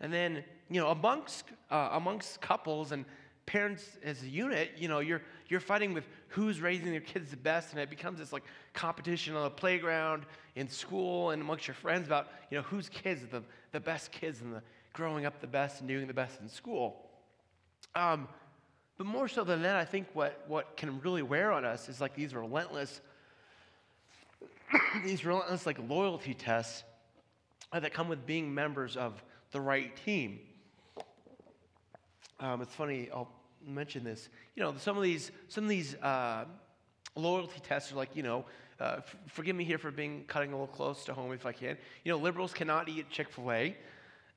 and 0.00 0.12
then 0.12 0.44
you 0.70 0.80
know 0.80 0.88
amongst 0.88 1.44
uh, 1.70 1.90
amongst 1.92 2.40
couples 2.40 2.92
and 2.92 3.04
parents 3.46 3.98
as 4.02 4.22
a 4.22 4.28
unit, 4.28 4.72
you 4.76 4.88
know 4.88 5.00
you're 5.00 5.22
you're 5.48 5.60
fighting 5.60 5.92
with 5.92 6.04
who's 6.28 6.60
raising 6.60 6.90
their 6.90 7.00
kids 7.00 7.30
the 7.30 7.36
best, 7.36 7.72
and 7.72 7.80
it 7.80 7.90
becomes 7.90 8.18
this 8.18 8.32
like 8.32 8.44
competition 8.72 9.36
on 9.36 9.44
the 9.44 9.50
playground, 9.50 10.24
in 10.56 10.68
school, 10.68 11.30
and 11.30 11.42
amongst 11.42 11.66
your 11.66 11.74
friends 11.74 12.06
about 12.06 12.28
you 12.50 12.56
know 12.56 12.62
whose 12.62 12.88
kids 12.88 13.22
are 13.22 13.26
the 13.26 13.42
the 13.72 13.80
best 13.80 14.12
kids 14.12 14.40
and 14.40 14.54
the 14.54 14.62
growing 14.92 15.26
up 15.26 15.40
the 15.40 15.46
best 15.46 15.80
and 15.80 15.88
doing 15.88 16.06
the 16.06 16.14
best 16.14 16.40
in 16.40 16.48
school. 16.48 17.10
Um, 17.96 18.28
but 18.96 19.06
more 19.06 19.28
so 19.28 19.42
than 19.44 19.62
that, 19.62 19.76
I 19.76 19.84
think 19.84 20.06
what, 20.12 20.44
what 20.46 20.76
can 20.76 21.00
really 21.00 21.22
wear 21.22 21.52
on 21.52 21.64
us 21.64 21.88
is 21.88 22.00
like 22.00 22.14
these 22.14 22.34
relentless, 22.34 23.00
these 25.04 25.24
relentless 25.24 25.66
like 25.66 25.78
loyalty 25.88 26.34
tests 26.34 26.84
that 27.72 27.92
come 27.92 28.08
with 28.08 28.24
being 28.24 28.54
members 28.54 28.96
of 28.96 29.22
the 29.50 29.60
right 29.60 29.96
team. 30.04 30.38
Um, 32.38 32.62
it's 32.62 32.74
funny, 32.74 33.08
I'll 33.12 33.30
mention 33.66 34.04
this. 34.04 34.28
You 34.54 34.62
know, 34.62 34.74
some 34.76 34.96
of 34.96 35.02
these, 35.02 35.32
some 35.48 35.64
of 35.64 35.70
these 35.70 35.94
uh, 35.96 36.44
loyalty 37.16 37.60
tests 37.62 37.92
are 37.92 37.96
like, 37.96 38.14
you 38.14 38.22
know, 38.22 38.44
uh, 38.80 38.96
f- 38.98 39.16
forgive 39.26 39.56
me 39.56 39.64
here 39.64 39.78
for 39.78 39.90
being 39.90 40.24
cutting 40.26 40.50
a 40.50 40.52
little 40.52 40.66
close 40.66 41.04
to 41.04 41.14
home 41.14 41.32
if 41.32 41.46
I 41.46 41.52
can. 41.52 41.76
You 42.04 42.12
know, 42.12 42.18
liberals 42.18 42.52
cannot 42.52 42.88
eat 42.88 43.08
Chick 43.10 43.30
fil 43.30 43.50
A. 43.50 43.76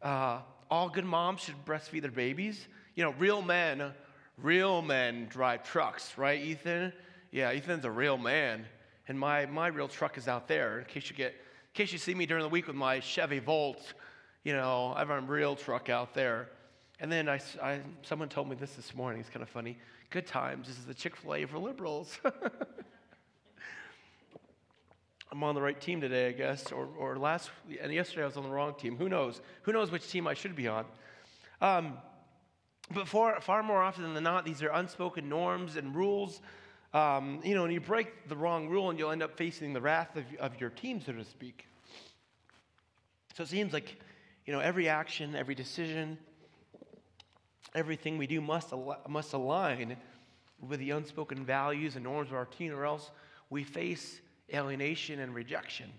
Uh, 0.02 0.40
all 0.70 0.90
good 0.90 1.06
moms 1.06 1.42
should 1.42 1.66
breastfeed 1.66 2.02
their 2.02 2.12
babies. 2.12 2.68
You 2.96 3.04
know, 3.04 3.14
real 3.20 3.42
men, 3.42 3.92
real 4.42 4.82
men 4.82 5.28
drive 5.30 5.64
trucks, 5.64 6.18
right, 6.18 6.40
Ethan? 6.40 6.94
Yeah, 7.32 7.50
Ethan's 7.50 7.86
a 7.86 7.92
real 7.92 8.18
man. 8.18 8.66
And 9.08 9.20
my, 9.20 9.46
my 9.46 9.68
real 9.68 9.88
truck 9.88 10.18
is 10.18 10.28
out 10.28 10.48
there 10.48 10.80
in 10.80 10.86
case 10.86 11.10
you 11.10 11.16
get, 11.16 11.32
in 11.32 11.74
case 11.74 11.92
you 11.92 11.98
see 11.98 12.14
me 12.14 12.26
during 12.26 12.44
the 12.44 12.50
week 12.50 12.68
with 12.68 12.76
my 12.76 13.00
Chevy 13.00 13.40
Volt, 13.40 13.94
you 14.44 14.54
know, 14.54 14.94
I 14.96 15.00
have 15.00 15.10
a 15.10 15.20
real 15.22 15.56
truck 15.56 15.90
out 15.90 16.14
there. 16.14 16.50
And 17.00 17.12
then 17.12 17.30
I, 17.30 17.40
I, 17.62 17.80
someone 18.02 18.30
told 18.30 18.50
me 18.50 18.56
this 18.56 18.74
this 18.74 18.96
morning. 18.96 19.22
It's 19.22 19.30
kind 19.30 19.44
of 19.44 19.50
funny. 19.50 19.78
Good 20.10 20.26
times. 20.26 20.68
This 20.68 20.78
is 20.78 20.86
the 20.86 20.94
Chick 20.94 21.16
fil 21.16 21.36
A 21.36 21.46
for 21.46 21.60
liberals. 21.60 22.20
I'm 25.32 25.44
on 25.44 25.56
the 25.56 25.62
right 25.62 25.80
team 25.80 26.00
today, 26.00 26.30
I 26.30 26.32
guess, 26.32 26.72
or, 26.72 26.88
or 26.98 27.18
last, 27.18 27.52
and 27.82 27.92
yesterday 27.92 28.24
I 28.24 28.26
was 28.26 28.38
on 28.38 28.44
the 28.44 28.50
wrong 28.50 28.74
team. 28.76 28.96
Who 28.96 29.10
knows? 29.10 29.42
Who 29.64 29.74
knows 29.74 29.92
which 29.92 30.10
team 30.10 30.26
I 30.26 30.34
should 30.34 30.56
be 30.56 30.70
on? 30.70 30.86
Um, 31.62 31.98
but 32.94 33.08
far, 33.08 33.42
far 33.42 33.64
more 33.64 33.82
often 33.82 34.14
than 34.14 34.24
not, 34.24 34.46
these 34.46 34.64
are 34.64 34.70
unspoken 34.70 35.28
norms 35.28 35.76
and 35.76 35.96
rules. 35.96 36.42
Um, 36.94 37.42
you 37.44 37.54
know, 37.54 37.66
and 37.66 37.74
you 37.74 37.82
break 37.82 38.30
the 38.30 38.36
wrong 38.36 38.70
rule 38.70 38.90
and 38.90 38.98
you'll 38.98 39.12
end 39.12 39.22
up 39.22 39.38
facing 39.38 39.74
the 39.74 39.82
wrath 39.82 40.16
of, 40.16 40.24
of 40.40 40.60
your 40.60 40.70
team, 40.70 41.02
so 41.06 41.12
to 41.12 41.26
speak. 41.26 41.68
So 43.36 43.44
it 43.44 43.50
seems 43.50 43.74
like, 43.74 44.00
you 44.46 44.54
know, 44.54 44.60
every 44.60 44.88
action, 44.88 45.36
every 45.36 45.54
decision, 45.54 46.18
everything 47.76 48.18
we 48.18 48.26
do 48.26 48.42
must, 48.42 48.72
al- 48.72 49.02
must 49.08 49.34
align 49.34 49.98
with 50.68 50.80
the 50.80 50.92
unspoken 50.92 51.46
values 51.46 51.96
and 51.96 52.04
norms 52.04 52.30
of 52.30 52.36
our 52.36 52.46
team, 52.46 52.74
or 52.74 52.86
else 52.86 53.12
we 53.50 53.64
face 53.64 54.22
alienation 54.54 55.20
and 55.20 55.36
rejection. 55.36 55.92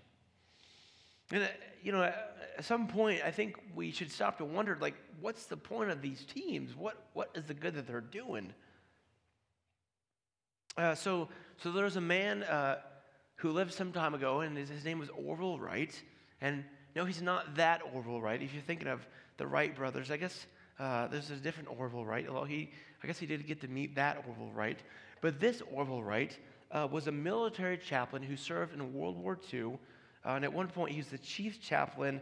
And, 1.31 1.43
uh, 1.43 1.47
you 1.83 1.91
know, 1.91 2.03
at 2.03 2.65
some 2.65 2.87
point, 2.87 3.21
I 3.23 3.31
think 3.31 3.57
we 3.75 3.91
should 3.91 4.11
stop 4.11 4.37
to 4.39 4.45
wonder, 4.45 4.77
like, 4.79 4.95
what's 5.21 5.45
the 5.45 5.57
point 5.57 5.91
of 5.91 6.01
these 6.01 6.25
teams? 6.25 6.75
What, 6.75 7.01
what 7.13 7.29
is 7.35 7.45
the 7.45 7.53
good 7.53 7.75
that 7.75 7.87
they're 7.87 8.01
doing? 8.01 8.53
Uh, 10.77 10.95
so, 10.95 11.29
so 11.57 11.71
there 11.71 11.85
was 11.85 11.95
a 11.95 12.01
man 12.01 12.43
uh, 12.43 12.77
who 13.35 13.51
lived 13.51 13.73
some 13.73 13.91
time 13.91 14.13
ago, 14.13 14.41
and 14.41 14.57
his, 14.57 14.69
his 14.69 14.85
name 14.85 14.99
was 14.99 15.09
Orville 15.09 15.59
Wright. 15.59 15.93
And 16.41 16.63
no, 16.95 17.05
he's 17.05 17.21
not 17.21 17.55
that 17.55 17.81
Orville 17.93 18.21
Wright. 18.21 18.41
If 18.41 18.53
you're 18.53 18.63
thinking 18.63 18.87
of 18.87 19.05
the 19.37 19.47
Wright 19.47 19.75
brothers, 19.75 20.11
I 20.11 20.17
guess 20.17 20.47
uh, 20.79 21.07
there's 21.07 21.29
a 21.31 21.35
different 21.35 21.69
Orville 21.77 22.05
Wright. 22.05 22.27
Although 22.27 22.45
he, 22.45 22.71
I 23.03 23.07
guess 23.07 23.19
he 23.19 23.25
did 23.25 23.45
get 23.47 23.61
to 23.61 23.67
meet 23.67 23.95
that 23.95 24.23
Orville 24.27 24.51
Wright. 24.53 24.79
But 25.21 25.39
this 25.39 25.61
Orville 25.71 26.03
Wright 26.03 26.37
uh, 26.71 26.87
was 26.89 27.07
a 27.07 27.11
military 27.11 27.77
chaplain 27.77 28.23
who 28.23 28.35
served 28.35 28.73
in 28.73 28.93
World 28.93 29.17
War 29.17 29.37
II. 29.53 29.77
Uh, 30.25 30.31
and 30.31 30.43
at 30.43 30.53
one 30.53 30.67
point, 30.67 30.91
he 30.91 30.97
was 30.97 31.07
the 31.07 31.17
chief 31.17 31.61
chaplain 31.61 32.21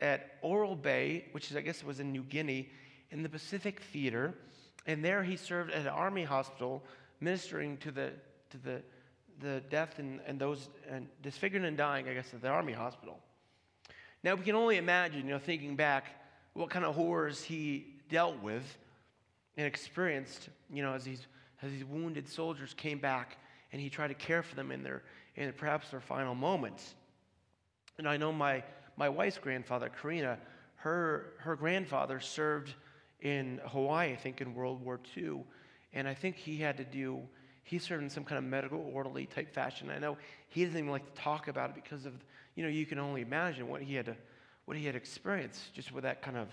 at 0.00 0.36
Oro 0.42 0.74
Bay, 0.74 1.26
which 1.32 1.50
is, 1.50 1.56
I 1.56 1.60
guess, 1.60 1.82
was 1.82 2.00
in 2.00 2.12
New 2.12 2.22
Guinea, 2.22 2.68
in 3.10 3.22
the 3.22 3.28
Pacific 3.28 3.80
Theater. 3.92 4.34
And 4.86 5.04
there 5.04 5.22
he 5.22 5.36
served 5.36 5.70
at 5.70 5.82
an 5.82 5.88
army 5.88 6.24
hospital, 6.24 6.82
ministering 7.20 7.76
to 7.78 7.90
the, 7.90 8.12
to 8.50 8.58
the, 8.58 8.82
the 9.40 9.62
death 9.70 9.98
and, 9.98 10.20
and 10.26 10.38
those 10.38 10.68
and 10.88 11.08
disfigured 11.22 11.64
and 11.64 11.76
dying, 11.76 12.08
I 12.08 12.14
guess, 12.14 12.32
at 12.34 12.42
the 12.42 12.48
army 12.48 12.72
hospital. 12.72 13.18
Now, 14.22 14.34
we 14.34 14.44
can 14.44 14.54
only 14.54 14.76
imagine, 14.76 15.26
you 15.26 15.32
know, 15.32 15.38
thinking 15.38 15.76
back, 15.76 16.06
what 16.54 16.70
kind 16.70 16.84
of 16.84 16.94
horrors 16.94 17.42
he 17.42 17.86
dealt 18.08 18.40
with 18.42 18.62
and 19.56 19.66
experienced, 19.66 20.48
you 20.72 20.82
know, 20.82 20.94
as 20.94 21.04
these, 21.04 21.26
as 21.62 21.70
these 21.70 21.84
wounded 21.84 22.28
soldiers 22.28 22.74
came 22.74 22.98
back 22.98 23.38
and 23.72 23.80
he 23.80 23.90
tried 23.90 24.08
to 24.08 24.14
care 24.14 24.42
for 24.42 24.54
them 24.54 24.70
in 24.70 24.82
their, 24.82 25.02
in 25.36 25.52
perhaps 25.52 25.90
their 25.90 26.00
final 26.00 26.34
moments. 26.34 26.94
And 27.98 28.08
I 28.08 28.16
know 28.16 28.32
my, 28.32 28.62
my 28.96 29.08
wife's 29.08 29.38
grandfather, 29.38 29.90
Karina, 30.00 30.38
her, 30.76 31.34
her 31.38 31.56
grandfather 31.56 32.20
served 32.20 32.74
in 33.20 33.60
Hawaii, 33.66 34.12
I 34.12 34.16
think, 34.16 34.40
in 34.40 34.54
World 34.54 34.84
War 34.84 35.00
II. 35.16 35.44
And 35.92 36.06
I 36.06 36.14
think 36.14 36.36
he 36.36 36.58
had 36.58 36.76
to 36.76 36.84
do, 36.84 37.20
he 37.62 37.78
served 37.78 38.02
in 38.02 38.10
some 38.10 38.24
kind 38.24 38.38
of 38.38 38.44
medical 38.44 38.90
orderly 38.92 39.26
type 39.26 39.52
fashion. 39.52 39.90
I 39.90 39.98
know 39.98 40.18
he 40.48 40.64
doesn't 40.64 40.78
even 40.78 40.90
like 40.90 41.06
to 41.14 41.20
talk 41.20 41.48
about 41.48 41.70
it 41.70 41.76
because 41.76 42.04
of, 42.04 42.12
you 42.54 42.62
know, 42.62 42.68
you 42.68 42.84
can 42.84 42.98
only 42.98 43.22
imagine 43.22 43.68
what 43.68 43.82
he 43.82 43.94
had 43.94 44.06
to, 44.06 44.16
what 44.66 44.76
he 44.76 44.84
had 44.84 44.96
experienced 44.96 45.72
just 45.72 45.92
with 45.92 46.04
that 46.04 46.20
kind 46.20 46.36
of, 46.36 46.48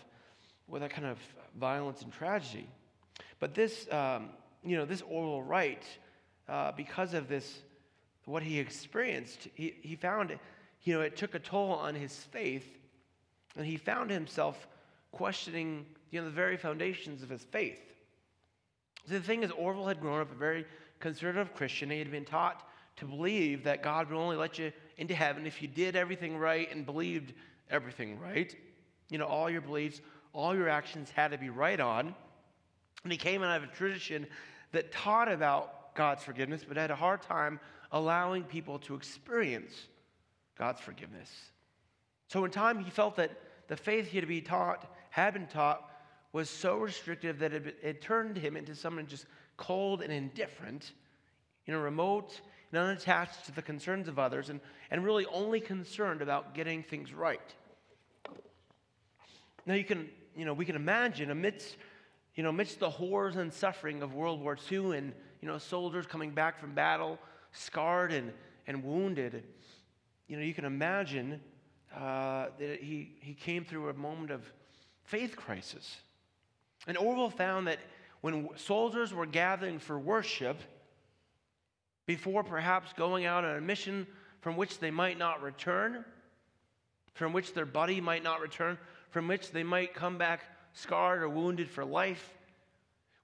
with 0.67 0.81
that 0.81 0.91
kind 0.91 1.07
of 1.07 1.17
violence 1.59 2.01
and 2.03 2.13
tragedy. 2.13 2.67
But 3.39 3.53
this, 3.53 3.91
um, 3.91 4.29
you 4.63 4.77
know, 4.77 4.85
this 4.85 5.01
Orville 5.01 5.41
Wright, 5.41 5.83
uh, 6.47 6.71
because 6.71 7.13
of 7.13 7.27
this, 7.27 7.59
what 8.25 8.43
he 8.43 8.59
experienced, 8.59 9.47
he, 9.55 9.75
he 9.81 9.95
found 9.95 10.37
you 10.83 10.93
know, 10.93 11.01
it 11.01 11.15
took 11.15 11.35
a 11.35 11.39
toll 11.39 11.71
on 11.73 11.95
his 11.95 12.15
faith, 12.15 12.77
and 13.55 13.65
he 13.65 13.77
found 13.77 14.09
himself 14.09 14.67
questioning, 15.11 15.85
you 16.09 16.19
know, 16.19 16.25
the 16.25 16.31
very 16.31 16.57
foundations 16.57 17.21
of 17.21 17.29
his 17.29 17.43
faith. 17.43 17.81
So 19.07 19.13
the 19.13 19.19
thing 19.19 19.43
is, 19.43 19.51
Orville 19.51 19.87
had 19.87 19.99
grown 19.99 20.21
up 20.21 20.31
a 20.31 20.35
very 20.35 20.65
conservative 20.99 21.53
Christian. 21.53 21.89
He 21.89 21.99
had 21.99 22.11
been 22.11 22.25
taught 22.25 22.67
to 22.97 23.05
believe 23.05 23.63
that 23.63 23.81
God 23.81 24.09
would 24.09 24.17
only 24.17 24.37
let 24.37 24.59
you 24.59 24.71
into 24.97 25.15
heaven 25.15 25.47
if 25.47 25.61
you 25.61 25.67
did 25.67 25.95
everything 25.95 26.37
right 26.37 26.71
and 26.71 26.85
believed 26.85 27.33
everything 27.69 28.19
right. 28.19 28.55
You 29.09 29.17
know, 29.17 29.25
all 29.25 29.49
your 29.49 29.61
beliefs, 29.61 30.01
all 30.33 30.55
your 30.55 30.69
actions 30.69 31.09
had 31.09 31.31
to 31.31 31.37
be 31.37 31.49
right 31.49 31.79
on. 31.79 32.13
And 33.03 33.11
he 33.11 33.17
came 33.17 33.41
out 33.43 33.57
of 33.57 33.69
a 33.69 33.73
tradition 33.73 34.27
that 34.71 34.91
taught 34.91 35.31
about 35.31 35.95
God's 35.95 36.23
forgiveness, 36.23 36.63
but 36.67 36.77
had 36.77 36.91
a 36.91 36.95
hard 36.95 37.21
time 37.21 37.59
allowing 37.91 38.43
people 38.43 38.79
to 38.79 38.95
experience 38.95 39.87
God's 40.61 40.79
forgiveness. 40.79 41.31
So, 42.27 42.45
in 42.45 42.51
time, 42.51 42.83
he 42.83 42.91
felt 42.91 43.15
that 43.15 43.31
the 43.67 43.75
faith 43.75 44.09
he 44.09 44.19
had 44.19 44.27
been 44.27 44.43
taught, 44.43 44.85
had 45.09 45.33
been 45.33 45.47
taught, 45.47 45.89
was 46.33 46.51
so 46.51 46.77
restrictive 46.77 47.39
that 47.39 47.51
it, 47.51 47.79
it 47.81 47.99
turned 48.03 48.37
him 48.37 48.55
into 48.55 48.75
someone 48.75 49.07
just 49.07 49.25
cold 49.57 50.03
and 50.03 50.13
indifferent, 50.13 50.91
you 51.65 51.73
know, 51.73 51.79
remote 51.79 52.41
and 52.71 52.79
unattached 52.79 53.43
to 53.45 53.51
the 53.53 53.63
concerns 53.63 54.07
of 54.07 54.19
others, 54.19 54.51
and, 54.51 54.59
and 54.91 55.03
really 55.03 55.25
only 55.33 55.59
concerned 55.59 56.21
about 56.21 56.53
getting 56.53 56.83
things 56.83 57.11
right. 57.11 57.55
Now, 59.65 59.73
you 59.73 59.83
can, 59.83 60.09
you 60.37 60.45
know, 60.45 60.53
we 60.53 60.65
can 60.65 60.75
imagine 60.75 61.31
amidst, 61.31 61.75
you 62.35 62.43
know, 62.43 62.49
amidst 62.49 62.79
the 62.79 62.89
horrors 62.91 63.35
and 63.35 63.51
suffering 63.51 64.03
of 64.03 64.13
World 64.13 64.39
War 64.39 64.55
II 64.71 64.95
and, 64.95 65.11
you 65.41 65.47
know, 65.47 65.57
soldiers 65.57 66.05
coming 66.05 66.29
back 66.29 66.59
from 66.59 66.75
battle, 66.75 67.17
scarred 67.51 68.11
and, 68.11 68.31
and 68.67 68.83
wounded, 68.83 69.43
you 70.31 70.37
know, 70.37 70.43
you 70.43 70.53
can 70.53 70.63
imagine 70.63 71.41
uh, 71.93 72.45
that 72.57 72.79
he, 72.81 73.11
he 73.19 73.33
came 73.33 73.65
through 73.65 73.89
a 73.89 73.93
moment 73.93 74.31
of 74.31 74.41
faith 75.03 75.35
crisis. 75.35 75.97
And 76.87 76.97
Orville 76.97 77.29
found 77.29 77.67
that 77.67 77.79
when 78.21 78.47
soldiers 78.55 79.13
were 79.13 79.25
gathering 79.25 79.77
for 79.77 79.99
worship, 79.99 80.57
before 82.05 82.45
perhaps 82.45 82.93
going 82.93 83.25
out 83.25 83.43
on 83.43 83.57
a 83.57 83.61
mission 83.61 84.07
from 84.39 84.55
which 84.55 84.79
they 84.79 84.89
might 84.89 85.19
not 85.19 85.41
return, 85.43 86.05
from 87.13 87.33
which 87.33 87.53
their 87.53 87.65
buddy 87.65 87.99
might 87.99 88.23
not 88.23 88.39
return, 88.39 88.77
from 89.09 89.27
which 89.27 89.51
they 89.51 89.63
might 89.63 89.93
come 89.93 90.17
back 90.17 90.43
scarred 90.71 91.23
or 91.23 91.27
wounded 91.27 91.69
for 91.69 91.83
life, 91.83 92.33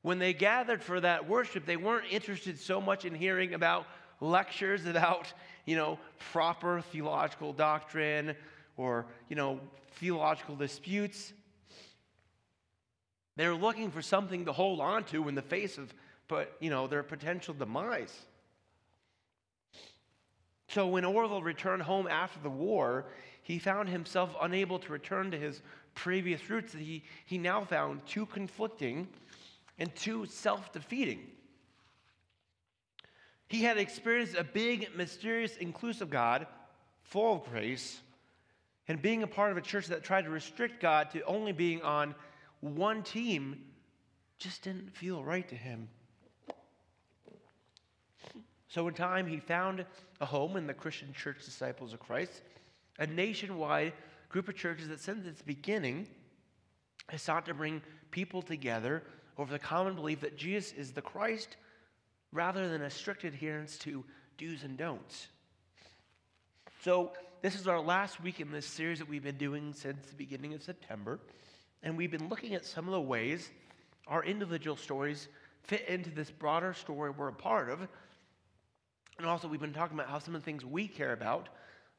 when 0.02 0.20
they 0.20 0.34
gathered 0.34 0.84
for 0.84 1.00
that 1.00 1.30
worship, 1.30 1.66
they 1.66 1.78
weren't 1.78 2.12
interested 2.12 2.60
so 2.60 2.82
much 2.82 3.06
in 3.06 3.16
hearing 3.16 3.54
about 3.54 3.88
lectures 4.20 4.86
about, 4.86 5.32
you 5.66 5.76
know, 5.76 6.00
proper 6.32 6.82
theological 6.82 7.54
doctrine 7.54 8.36
or, 8.78 9.06
you 9.30 9.36
know, 9.36 9.60
theological 9.96 10.56
disputes. 10.56 11.34
They're 13.36 13.54
looking 13.54 13.92
for 13.92 14.02
something 14.02 14.46
to 14.46 14.52
hold 14.52 14.80
on 14.80 15.04
to 15.06 15.28
in 15.28 15.36
the 15.36 15.42
face 15.42 15.78
of, 15.78 15.94
but, 16.28 16.56
you 16.60 16.70
know, 16.70 16.88
their 16.88 17.04
potential 17.04 17.54
demise. 17.54 18.14
So 20.70 20.88
when 20.88 21.06
Orville 21.06 21.44
returned 21.44 21.84
home 21.84 22.08
after 22.08 22.40
the 22.40 22.50
war, 22.50 23.06
he 23.44 23.60
found 23.60 23.90
himself 23.90 24.36
unable 24.42 24.80
to 24.80 24.92
return 24.92 25.32
to 25.32 25.38
his 25.38 25.62
previous 25.96 26.50
roots 26.50 26.74
that 26.74 26.82
he, 26.82 27.04
he 27.26 27.38
now 27.38 27.64
found 27.64 28.06
too 28.06 28.26
conflicting 28.26 29.08
and 29.80 29.94
too 29.96 30.26
self 30.26 30.74
defeating. 30.74 31.20
He 33.48 33.64
had 33.64 33.78
experienced 33.78 34.36
a 34.36 34.44
big, 34.44 34.90
mysterious, 34.96 35.56
inclusive 35.58 36.10
God, 36.10 36.48
full 37.04 37.36
of 37.36 37.46
grace, 37.46 38.00
and 38.88 39.02
being 39.02 39.24
a 39.24 39.28
part 39.28 39.52
of 39.52 39.58
a 39.58 39.62
church 39.62 39.88
that 39.88 40.04
tried 40.04 40.24
to 40.24 40.30
restrict 40.30 40.82
God 40.82 41.12
to 41.12 41.22
only 41.24 41.54
being 41.54 41.82
on 41.82 42.14
one 42.60 43.04
team 43.04 43.64
just 44.38 44.64
didn't 44.64 44.96
feel 44.96 45.24
right 45.24 45.48
to 45.48 45.56
him. 45.56 45.88
So, 48.70 48.88
in 48.88 48.94
time, 48.94 49.28
he 49.28 49.40
found 49.40 49.86
a 50.20 50.26
home 50.26 50.58
in 50.58 50.68
the 50.68 50.74
Christian 50.74 51.14
Church 51.14 51.44
Disciples 51.46 51.94
of 51.94 52.00
Christ, 52.00 52.42
a 53.00 53.08
nationwide 53.08 53.94
group 54.30 54.50
of 54.50 54.56
churches 54.56 54.90
that, 54.90 55.00
since 55.00 55.26
its 55.26 55.42
beginning, 55.42 56.08
has 57.08 57.22
sought 57.22 57.46
to 57.46 57.54
bring 57.54 57.82
people 58.12 58.42
together 58.42 59.04
over 59.38 59.52
the 59.52 59.60
common 59.60 59.96
belief 59.96 60.20
that 60.20 60.38
Jesus 60.38 60.74
is 60.74 60.92
the 60.92 61.02
Christ 61.02 61.56
rather 62.32 62.70
than 62.70 62.82
a 62.82 62.90
strict 62.90 63.24
adherence 63.24 63.78
to 63.80 64.04
do's 64.38 64.64
and 64.64 64.78
don'ts. 64.78 65.28
So, 66.84 67.12
this 67.42 67.60
is 67.60 67.68
our 67.68 67.80
last 67.80 68.22
week 68.22 68.40
in 68.40 68.52
this 68.52 68.66
series 68.66 69.00
that 69.00 69.08
we've 69.08 69.24
been 69.24 69.38
doing 69.38 69.74
since 69.74 70.08
the 70.08 70.16
beginning 70.16 70.54
of 70.54 70.64
September. 70.64 71.20
And 71.84 71.96
we've 71.96 72.12
been 72.12 72.30
looking 72.30 72.56
at 72.56 72.66
some 72.66 72.88
of 72.88 72.94
the 72.94 73.02
ways 73.02 73.50
our 74.08 74.24
individual 74.24 74.76
stories 74.76 75.28
fit 75.64 75.88
into 75.88 76.10
this 76.10 76.32
broader 76.32 76.74
story 76.74 77.12
we're 77.12 77.28
a 77.28 77.34
part 77.34 77.70
of. 77.70 77.88
And 79.18 79.28
also, 79.28 79.48
we've 79.48 79.60
been 79.60 79.74
talking 79.74 79.98
about 79.98 80.10
how 80.10 80.20
some 80.20 80.36
of 80.36 80.42
the 80.42 80.46
things 80.46 80.66
we 80.66 80.88
care 80.88 81.14
about 81.14 81.50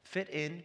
fit 0.02 0.28
in 0.30 0.62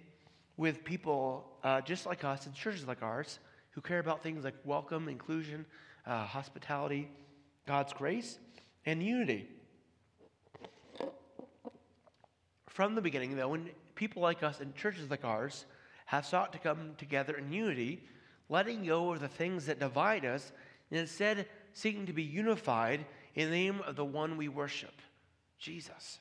with 0.58 0.84
people 0.84 1.58
uh, 1.64 1.82
just 1.82 2.06
like 2.06 2.24
us 2.24 2.46
and 2.46 2.54
churches 2.54 2.88
like 2.88 3.02
ours 3.02 3.40
who 3.72 3.82
care 3.82 4.00
about 4.00 4.22
things 4.22 4.44
like 4.44 4.56
welcome, 4.64 5.10
inclusion, 5.10 5.66
uh, 6.06 6.26
hospitality, 6.26 7.10
God's 7.66 7.94
grace, 7.94 8.38
and 8.86 9.02
unity. 9.02 9.48
from 12.74 12.96
the 12.96 13.02
beginning, 13.02 13.36
though, 13.36 13.50
when 13.50 13.70
people 13.94 14.22
like 14.22 14.42
us 14.42 14.60
and 14.60 14.76
churches 14.76 15.10
like 15.12 15.24
ours 15.24 15.66
have 16.08 16.26
sought 16.26 16.52
to 16.52 16.58
come 16.58 16.96
together 16.98 17.38
in 17.38 17.54
unity, 17.54 18.04
letting 18.50 18.84
go 18.84 19.14
of 19.14 19.20
the 19.20 19.28
things 19.28 19.68
that 19.68 19.80
divide 19.80 20.26
us, 20.26 20.52
and 20.90 21.00
instead 21.00 21.46
seeking 21.74 22.08
to 22.08 22.14
be 22.14 22.24
unified 22.24 23.06
in 23.36 23.52
the 23.52 23.56
name 23.56 23.80
of 23.86 23.96
the 23.96 24.04
one 24.04 24.38
we 24.38 24.48
worship, 24.48 24.94
Jesus. 25.60 26.20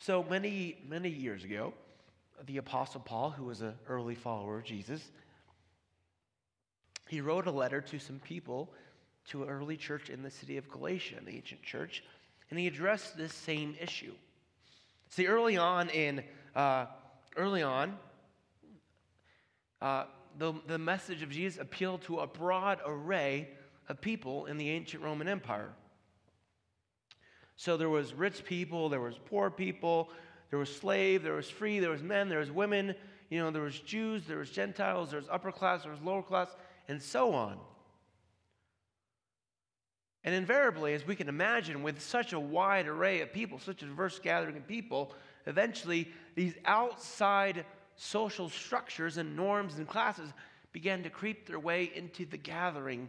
So 0.00 0.24
many, 0.28 0.76
many 0.88 1.08
years 1.08 1.44
ago, 1.44 1.74
the 2.46 2.56
Apostle 2.56 3.00
Paul, 3.00 3.30
who 3.30 3.44
was 3.44 3.60
an 3.60 3.74
early 3.88 4.16
follower 4.16 4.58
of 4.58 4.64
Jesus, 4.64 5.00
he 7.06 7.20
wrote 7.20 7.46
a 7.46 7.52
letter 7.52 7.80
to 7.80 8.00
some 8.00 8.18
people 8.18 8.72
to 9.30 9.42
an 9.42 9.48
early 9.48 9.76
church 9.76 10.10
in 10.10 10.22
the 10.22 10.30
city 10.30 10.56
of 10.56 10.68
Galatia, 10.68 11.16
an 11.18 11.28
ancient 11.28 11.62
church, 11.62 12.02
and 12.50 12.58
he 12.58 12.66
addressed 12.66 13.16
this 13.16 13.32
same 13.32 13.74
issue. 13.80 14.12
See, 15.08 15.26
early 15.26 15.56
on 15.56 15.88
in 15.90 16.22
uh, 16.54 16.86
early 17.36 17.62
on, 17.62 17.96
uh, 19.80 20.04
the, 20.38 20.52
the 20.66 20.78
message 20.78 21.22
of 21.22 21.30
Jesus 21.30 21.60
appealed 21.60 22.02
to 22.02 22.20
a 22.20 22.26
broad 22.26 22.80
array 22.86 23.48
of 23.88 24.00
people 24.00 24.46
in 24.46 24.56
the 24.56 24.70
ancient 24.70 25.02
Roman 25.02 25.28
Empire. 25.28 25.70
So 27.56 27.76
there 27.76 27.90
was 27.90 28.14
rich 28.14 28.44
people, 28.44 28.88
there 28.88 29.00
was 29.00 29.18
poor 29.26 29.50
people, 29.50 30.10
there 30.50 30.58
was 30.58 30.74
slave, 30.74 31.22
there 31.22 31.34
was 31.34 31.48
free, 31.48 31.78
there 31.78 31.90
was 31.90 32.02
men, 32.02 32.28
there 32.28 32.40
was 32.40 32.50
women, 32.50 32.94
you 33.30 33.38
know, 33.38 33.50
there 33.50 33.62
was 33.62 33.78
Jews, 33.78 34.26
there 34.26 34.38
was 34.38 34.50
Gentiles, 34.50 35.10
there 35.10 35.20
was 35.20 35.28
upper 35.30 35.52
class, 35.52 35.82
there 35.82 35.92
was 35.92 36.00
lower 36.00 36.22
class, 36.22 36.48
and 36.88 37.00
so 37.00 37.32
on. 37.32 37.58
And 40.24 40.34
invariably, 40.34 40.94
as 40.94 41.06
we 41.06 41.16
can 41.16 41.28
imagine, 41.28 41.82
with 41.82 42.00
such 42.00 42.32
a 42.32 42.40
wide 42.40 42.88
array 42.88 43.20
of 43.20 43.32
people, 43.32 43.58
such 43.58 43.82
a 43.82 43.86
diverse 43.86 44.18
gathering 44.18 44.56
of 44.56 44.66
people, 44.66 45.12
eventually 45.46 46.08
these 46.34 46.54
outside 46.64 47.66
social 47.96 48.48
structures 48.48 49.18
and 49.18 49.36
norms 49.36 49.76
and 49.76 49.86
classes 49.86 50.32
began 50.72 51.02
to 51.02 51.10
creep 51.10 51.46
their 51.46 51.60
way 51.60 51.92
into 51.94 52.24
the 52.24 52.38
gathering 52.38 53.08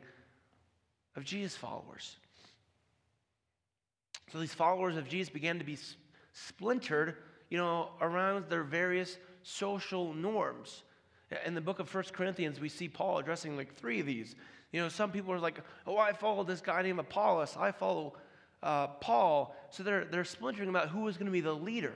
of 1.15 1.23
Jesus 1.23 1.55
followers. 1.55 2.17
So 4.31 4.39
these 4.39 4.53
followers 4.53 4.97
of 4.97 5.07
Jesus 5.07 5.31
began 5.31 5.57
to 5.59 5.65
be 5.65 5.77
splintered, 6.33 7.15
you 7.49 7.57
know, 7.57 7.89
around 8.01 8.49
their 8.49 8.63
various 8.63 9.17
social 9.43 10.13
norms. 10.13 10.83
In 11.45 11.55
the 11.55 11.61
book 11.61 11.79
of 11.79 11.87
First 11.87 12.13
Corinthians, 12.13 12.59
we 12.59 12.69
see 12.69 12.89
Paul 12.89 13.19
addressing 13.19 13.55
like 13.55 13.73
three 13.75 13.99
of 14.01 14.05
these. 14.05 14.35
You 14.75 14.81
know, 14.81 14.89
some 14.89 15.09
people 15.09 15.31
are 15.31 15.39
like, 15.39 15.61
oh, 15.87 15.97
I 15.97 16.11
follow 16.11 16.43
this 16.43 16.59
guy 16.59 16.81
named 16.81 16.99
Apollos. 16.99 17.55
I 17.57 17.71
follow 17.71 18.15
uh, 18.61 18.87
Paul. 18.87 19.55
So 19.69 19.83
they're, 19.83 20.03
they're 20.03 20.25
splintering 20.25 20.67
about 20.67 20.89
who 20.89 21.07
is 21.07 21.15
going 21.15 21.27
to 21.27 21.31
be 21.31 21.39
the 21.39 21.53
leader. 21.53 21.93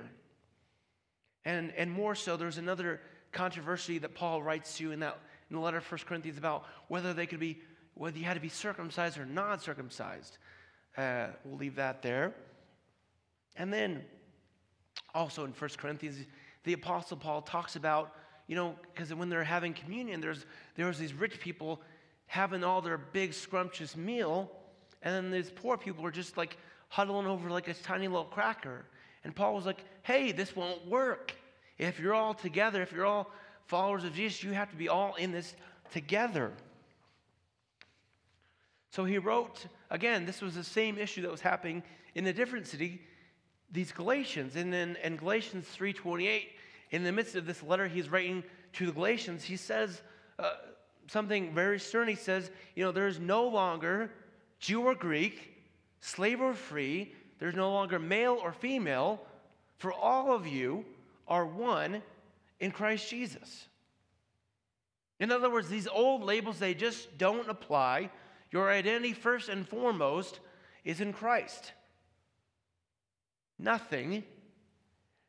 And, 1.43 1.73
and 1.75 1.91
more 1.91 2.15
so, 2.15 2.37
there's 2.37 2.57
another 2.57 3.01
controversy 3.33 3.97
that 3.97 4.15
Paul 4.15 4.41
writes 4.41 4.77
to 4.77 4.93
in, 4.93 5.01
that, 5.01 5.19
in 5.49 5.57
the 5.57 5.61
letter 5.61 5.79
of 5.79 5.91
1 5.91 5.99
Corinthians 6.07 6.37
about 6.37 6.67
whether 6.87 7.13
they 7.13 7.25
could 7.25 7.41
be, 7.41 7.59
whether 7.95 8.17
you 8.17 8.23
had 8.23 8.35
to 8.35 8.39
be 8.39 8.47
circumcised 8.47 9.17
or 9.17 9.25
not 9.25 9.61
circumcised. 9.61 10.37
Uh, 10.95 11.27
we'll 11.43 11.57
leave 11.57 11.75
that 11.75 12.01
there. 12.01 12.33
And 13.57 13.73
then 13.73 14.05
also 15.13 15.43
in 15.43 15.51
1 15.51 15.69
Corinthians, 15.75 16.25
the 16.63 16.71
Apostle 16.71 17.17
Paul 17.17 17.41
talks 17.41 17.75
about, 17.75 18.15
you 18.47 18.55
know, 18.55 18.73
because 18.93 19.13
when 19.13 19.27
they're 19.27 19.43
having 19.43 19.73
communion, 19.73 20.21
there's, 20.21 20.45
there's 20.77 20.97
these 20.97 21.13
rich 21.13 21.41
people 21.41 21.81
having 22.29 22.63
all 22.63 22.79
their 22.79 22.97
big, 22.97 23.33
scrumptious 23.33 23.97
meal, 23.97 24.51
and 25.01 25.15
then 25.15 25.31
these 25.31 25.49
poor 25.49 25.77
people 25.77 26.05
are 26.05 26.11
just 26.11 26.37
like 26.37 26.57
huddling 26.87 27.25
over 27.25 27.49
like 27.49 27.67
a 27.67 27.73
tiny 27.73 28.07
little 28.07 28.23
cracker. 28.23 28.85
And 29.23 29.35
Paul 29.35 29.55
was 29.55 29.65
like, 29.65 29.83
hey, 30.03 30.31
this 30.31 30.55
won't 30.55 30.87
work. 30.87 31.33
If 31.79 31.99
you're 31.99 32.13
all 32.13 32.35
together, 32.35 32.83
if 32.83 32.91
you're 32.91 33.07
all 33.07 33.31
followers 33.65 34.03
of 34.03 34.13
Jesus, 34.13 34.43
you 34.43 34.51
have 34.51 34.69
to 34.69 34.75
be 34.75 34.89
all 34.89 35.15
in 35.15 35.31
this 35.31 35.55
together. 35.91 36.51
So 38.91 39.05
he 39.05 39.17
wrote, 39.17 39.65
again, 39.89 40.27
this 40.27 40.39
was 40.39 40.53
the 40.53 40.63
same 40.63 40.99
issue 40.99 41.23
that 41.23 41.31
was 41.31 41.41
happening 41.41 41.81
in 42.13 42.27
a 42.27 42.33
different 42.33 42.67
city, 42.67 43.01
these 43.71 43.91
Galatians. 43.91 44.55
And 44.55 44.71
then 44.71 44.97
in 45.03 45.15
Galatians 45.15 45.65
3.28, 45.75 46.43
in 46.91 47.03
the 47.03 47.11
midst 47.11 47.35
of 47.35 47.47
this 47.47 47.63
letter 47.63 47.87
he's 47.87 48.07
writing 48.09 48.43
to 48.73 48.85
the 48.85 48.91
Galatians, 48.91 49.43
he 49.43 49.57
says 49.57 50.03
uh, 50.37 50.51
something 51.09 51.53
very 51.53 51.79
stern. 51.79 52.07
He 52.07 52.15
says, 52.15 52.51
you 52.75 52.83
know, 52.83 52.91
there's 52.91 53.19
no 53.19 53.47
longer 53.47 54.11
Jew 54.59 54.81
or 54.83 54.95
Greek, 54.95 55.55
slave 56.01 56.39
or 56.39 56.53
free, 56.53 57.13
there's 57.39 57.55
no 57.55 57.71
longer 57.71 57.99
male 57.99 58.37
or 58.41 58.53
female, 58.53 59.21
for 59.77 59.93
all 59.93 60.33
of 60.33 60.45
you 60.45 60.85
are 61.27 61.45
one 61.45 62.01
in 62.59 62.71
Christ 62.71 63.09
Jesus. 63.09 63.67
In 65.19 65.31
other 65.31 65.49
words, 65.49 65.69
these 65.69 65.87
old 65.87 66.23
labels, 66.23 66.59
they 66.59 66.73
just 66.73 67.17
don't 67.17 67.49
apply. 67.49 68.09
Your 68.51 68.69
identity, 68.69 69.13
first 69.13 69.49
and 69.49 69.67
foremost, 69.67 70.39
is 70.83 71.01
in 71.01 71.13
Christ. 71.13 71.73
Nothing, 73.57 74.23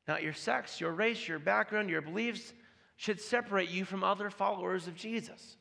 not 0.06 0.22
your 0.22 0.32
sex, 0.32 0.80
your 0.80 0.92
race, 0.92 1.26
your 1.26 1.38
background, 1.38 1.90
your 1.90 2.02
beliefs, 2.02 2.52
should 2.96 3.20
separate 3.20 3.70
you 3.70 3.84
from 3.84 4.04
other 4.04 4.30
followers 4.30 4.86
of 4.86 4.94
Jesus. 4.94 5.56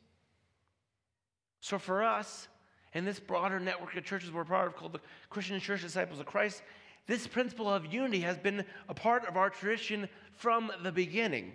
So 1.61 1.77
for 1.77 2.03
us, 2.03 2.47
and 2.93 3.05
this 3.05 3.19
broader 3.19 3.59
network 3.59 3.95
of 3.95 4.03
churches 4.03 4.31
we're 4.31 4.45
part 4.45 4.67
of 4.67 4.75
called 4.75 4.93
the 4.93 5.01
Christian 5.29 5.59
Church 5.59 5.81
Disciples 5.81 6.19
of 6.19 6.25
Christ, 6.25 6.61
this 7.07 7.27
principle 7.27 7.69
of 7.69 7.91
unity 7.91 8.21
has 8.21 8.37
been 8.37 8.63
a 8.87 8.93
part 8.93 9.27
of 9.27 9.35
our 9.35 9.49
tradition 9.49 10.07
from 10.33 10.71
the 10.83 10.91
beginning. 10.91 11.53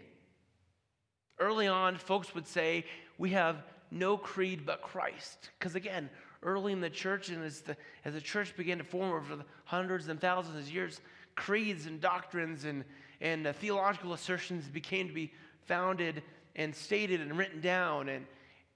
Early 1.38 1.66
on, 1.66 1.96
folks 1.96 2.34
would 2.34 2.46
say, 2.46 2.84
We 3.18 3.30
have 3.30 3.62
no 3.90 4.16
creed 4.16 4.66
but 4.66 4.82
Christ. 4.82 5.50
Because 5.58 5.74
again, 5.74 6.10
early 6.42 6.72
in 6.72 6.80
the 6.80 6.90
church, 6.90 7.28
and 7.28 7.42
as 7.44 7.60
the, 7.60 7.76
as 8.04 8.14
the 8.14 8.20
church 8.20 8.56
began 8.56 8.78
to 8.78 8.84
form 8.84 9.12
over 9.12 9.36
the 9.36 9.44
hundreds 9.64 10.08
and 10.08 10.20
thousands 10.20 10.68
of 10.68 10.74
years, 10.74 11.00
creeds 11.34 11.86
and 11.86 12.00
doctrines 12.00 12.64
and, 12.64 12.84
and 13.20 13.46
uh, 13.46 13.52
theological 13.52 14.12
assertions 14.12 14.66
became 14.68 15.08
to 15.08 15.14
be 15.14 15.32
founded 15.62 16.22
and 16.56 16.74
stated 16.74 17.20
and 17.20 17.36
written 17.36 17.60
down. 17.60 18.08
And, 18.08 18.26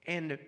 and 0.07 0.39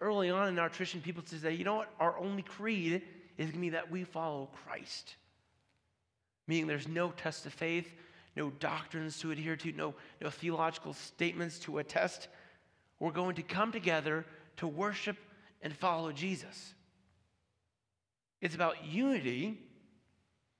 early 0.00 0.30
on 0.30 0.48
in 0.48 0.58
our 0.58 0.68
tradition, 0.68 1.00
people 1.00 1.22
to 1.22 1.36
say, 1.36 1.52
you 1.52 1.64
know 1.64 1.76
what? 1.76 1.90
Our 2.00 2.18
only 2.18 2.42
creed 2.42 3.02
is 3.38 3.46
going 3.46 3.52
to 3.52 3.58
be 3.58 3.70
that 3.70 3.90
we 3.90 4.04
follow 4.04 4.48
Christ. 4.64 5.16
Meaning 6.46 6.66
there's 6.66 6.88
no 6.88 7.10
test 7.10 7.46
of 7.46 7.52
faith, 7.52 7.92
no 8.36 8.50
doctrines 8.50 9.18
to 9.20 9.30
adhere 9.30 9.56
to, 9.56 9.72
no, 9.72 9.94
no 10.20 10.30
theological 10.30 10.92
statements 10.92 11.58
to 11.60 11.78
attest. 11.78 12.28
We're 13.00 13.12
going 13.12 13.36
to 13.36 13.42
come 13.42 13.72
together 13.72 14.24
to 14.58 14.66
worship 14.66 15.16
and 15.62 15.74
follow 15.74 16.12
Jesus. 16.12 16.74
It's 18.40 18.54
about 18.54 18.84
unity, 18.84 19.58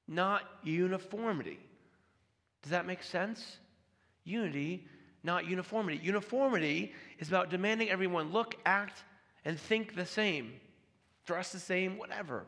not 0.09 0.43
uniformity. 0.63 1.59
Does 2.63 2.71
that 2.71 2.87
make 2.87 3.03
sense? 3.03 3.59
Unity, 4.25 4.87
not 5.23 5.47
uniformity. 5.47 6.01
Uniformity 6.03 6.93
is 7.19 7.29
about 7.29 7.51
demanding 7.51 7.91
everyone 7.91 8.33
look, 8.33 8.57
act, 8.65 9.05
and 9.45 9.59
think 9.59 9.95
the 9.95 10.07
same, 10.07 10.53
dress 11.27 11.53
the 11.53 11.59
same, 11.59 11.99
whatever. 11.99 12.47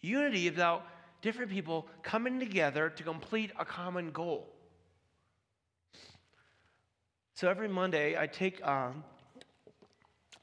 Unity 0.00 0.48
is 0.48 0.54
about 0.54 0.86
different 1.20 1.50
people 1.50 1.86
coming 2.02 2.40
together 2.40 2.88
to 2.90 3.02
complete 3.02 3.50
a 3.58 3.64
common 3.64 4.10
goal. 4.10 4.48
So 7.34 7.48
every 7.48 7.68
Monday, 7.68 8.18
I 8.18 8.26
take 8.26 8.66
um, 8.66 9.02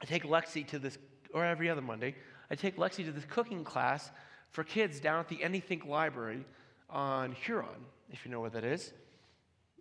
I 0.00 0.04
take 0.04 0.24
Lexi 0.24 0.66
to 0.68 0.78
this, 0.78 0.98
or 1.32 1.44
every 1.44 1.68
other 1.68 1.80
Monday, 1.80 2.14
I 2.50 2.54
take 2.54 2.76
Lexi 2.76 3.04
to 3.04 3.12
this 3.12 3.24
cooking 3.24 3.64
class 3.64 4.10
for 4.50 4.64
kids 4.64 5.00
down 5.00 5.20
at 5.20 5.28
the 5.28 5.42
Anythink 5.42 5.84
Library 5.84 6.44
on 6.88 7.32
Huron, 7.32 7.84
if 8.10 8.24
you 8.24 8.30
know 8.30 8.40
where 8.40 8.50
that 8.50 8.64
is. 8.64 8.92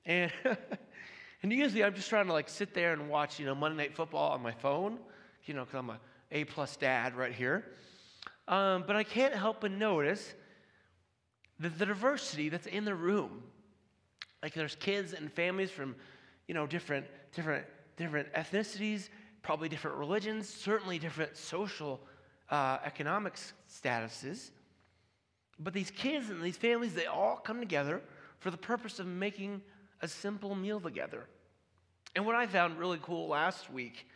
And 0.06 0.32
and 1.44 1.54
usually 1.54 1.84
I'm 1.84 1.94
just 1.94 2.10
trying 2.10 2.28
to 2.28 2.34
like 2.34 2.50
sit 2.50 2.74
there 2.74 2.94
and 2.94 3.10
watch, 3.10 3.40
you 3.40 3.46
know, 3.46 3.56
Monday 3.56 3.78
Night 3.78 3.96
Football 3.96 4.32
on 4.32 4.42
my 4.42 4.52
phone 4.52 5.00
you 5.48 5.54
know, 5.54 5.66
because 5.66 5.80
I'm 5.80 5.90
a 5.90 6.00
A 6.32 6.44
plus 6.46 6.76
dad 6.78 7.16
right 7.16 7.34
here. 7.34 7.66
Um, 8.48 8.84
but 8.88 8.96
I 8.96 9.04
can't 9.04 9.34
help 9.34 9.62
but 9.62 9.72
notice 9.72 10.34
the, 11.60 11.70
the 11.70 11.86
diversity 11.86 12.50
that's 12.50 12.68
in 12.68 12.86
the 12.86 12.96
room. 12.96 13.44
Like 14.42 14.54
there's 14.54 14.76
kids 14.76 15.14
and 15.14 15.32
families 15.32 15.72
from, 15.72 15.96
you 16.48 16.54
know, 16.54 16.68
different, 16.68 17.06
different, 17.34 17.66
different 17.98 18.32
ethnicities, 18.34 19.10
probably 19.42 19.68
different 19.68 19.98
religions, 19.98 20.48
certainly 20.48 21.00
different 21.00 21.36
social, 21.36 22.00
uh, 22.50 22.78
economic 22.86 23.36
statuses. 23.70 24.52
But 25.60 25.74
these 25.74 25.92
kids 25.92 26.30
and 26.30 26.42
these 26.42 26.58
families, 26.58 26.94
they 26.94 27.08
all 27.08 27.38
come 27.38 27.60
together 27.60 28.02
for 28.40 28.52
the 28.52 28.58
purpose 28.58 29.00
of 29.00 29.08
making 29.08 29.62
a 30.02 30.08
simple 30.08 30.54
meal 30.54 30.80
together. 30.80 31.28
And 32.16 32.26
what 32.26 32.36
I 32.36 32.46
found 32.46 32.78
really 32.78 33.00
cool 33.02 33.28
last 33.28 33.72
week 33.72 34.08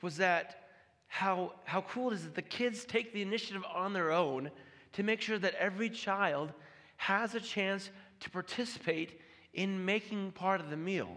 was 0.00 0.16
that 0.16 0.67
how, 1.08 1.52
how 1.64 1.80
cool 1.82 2.10
it 2.10 2.14
is 2.14 2.24
that 2.24 2.34
the 2.34 2.42
kids 2.42 2.84
take 2.84 3.12
the 3.12 3.22
initiative 3.22 3.64
on 3.74 3.92
their 3.92 4.12
own 4.12 4.50
to 4.92 5.02
make 5.02 5.20
sure 5.20 5.38
that 5.38 5.54
every 5.54 5.90
child 5.90 6.52
has 6.96 7.34
a 7.34 7.40
chance 7.40 7.90
to 8.20 8.30
participate 8.30 9.20
in 9.54 9.84
making 9.84 10.32
part 10.32 10.60
of 10.60 10.70
the 10.70 10.76
meal. 10.76 11.16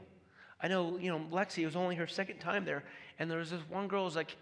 I 0.62 0.68
know, 0.68 0.98
you 0.98 1.12
know, 1.12 1.20
Lexi 1.32 1.66
was 1.66 1.76
only 1.76 1.96
her 1.96 2.08
second 2.08 2.40
time 2.40 2.66
there, 2.66 2.84
and 3.20 3.30
there 3.30 3.40
was 3.40 3.52
this 3.52 3.62
one 3.70 3.88
girl 3.88 4.06
was 4.06 4.16
like, 4.16 4.36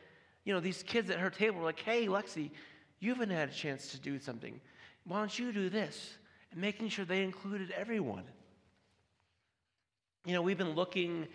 you 0.44 0.54
know, 0.54 0.60
these 0.60 0.84
kids 0.84 1.10
at 1.10 1.20
her 1.20 1.30
table 1.30 1.60
were 1.60 1.66
like, 1.66 1.80
hey, 1.80 2.08
Lexi, 2.08 2.52
you 3.00 3.14
haven't 3.14 3.30
had 3.30 3.50
a 3.50 3.54
chance 3.54 3.92
to 3.92 4.00
do 4.00 4.20
something. 4.20 4.60
Why 5.06 5.20
don't 5.20 5.40
you 5.40 5.52
do 5.52 5.70
this? 5.70 6.18
And 6.52 6.60
making 6.60 6.90
sure 6.90 7.06
they 7.06 7.24
included 7.24 7.72
everyone. 7.72 8.24
You 10.26 10.34
know, 10.34 10.42
we've 10.42 10.58
been 10.58 10.76
looking, 10.76 11.28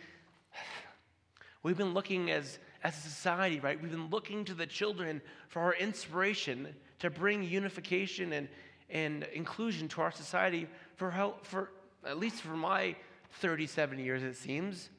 we've 1.63 1.79
been 1.79 1.95
looking 1.95 2.31
as, 2.31 2.59
as 2.85 2.97
a 2.99 3.01
society, 3.01 3.61
right? 3.61 3.81
We've 3.81 3.91
been 3.91 4.11
looking 4.11 4.45
to 4.45 4.55
the 4.55 4.67
children 4.67 5.23
for 5.49 5.63
our 5.63 5.75
inspiration 5.75 6.69
to 6.99 7.09
bring 7.09 7.43
unification 7.43 8.35
and, 8.35 8.47
and 8.91 9.25
inclusion 9.33 9.89
to 9.89 10.03
our 10.03 10.13
society 10.13 10.69
for, 10.97 11.11
help, 11.11 11.47
for 11.47 11.73
at 12.07 12.19
least 12.19 12.43
for 12.43 12.57
my 12.57 12.95
37 13.41 13.99
years, 13.99 14.23
it 14.23 14.37
seems. 14.37 14.91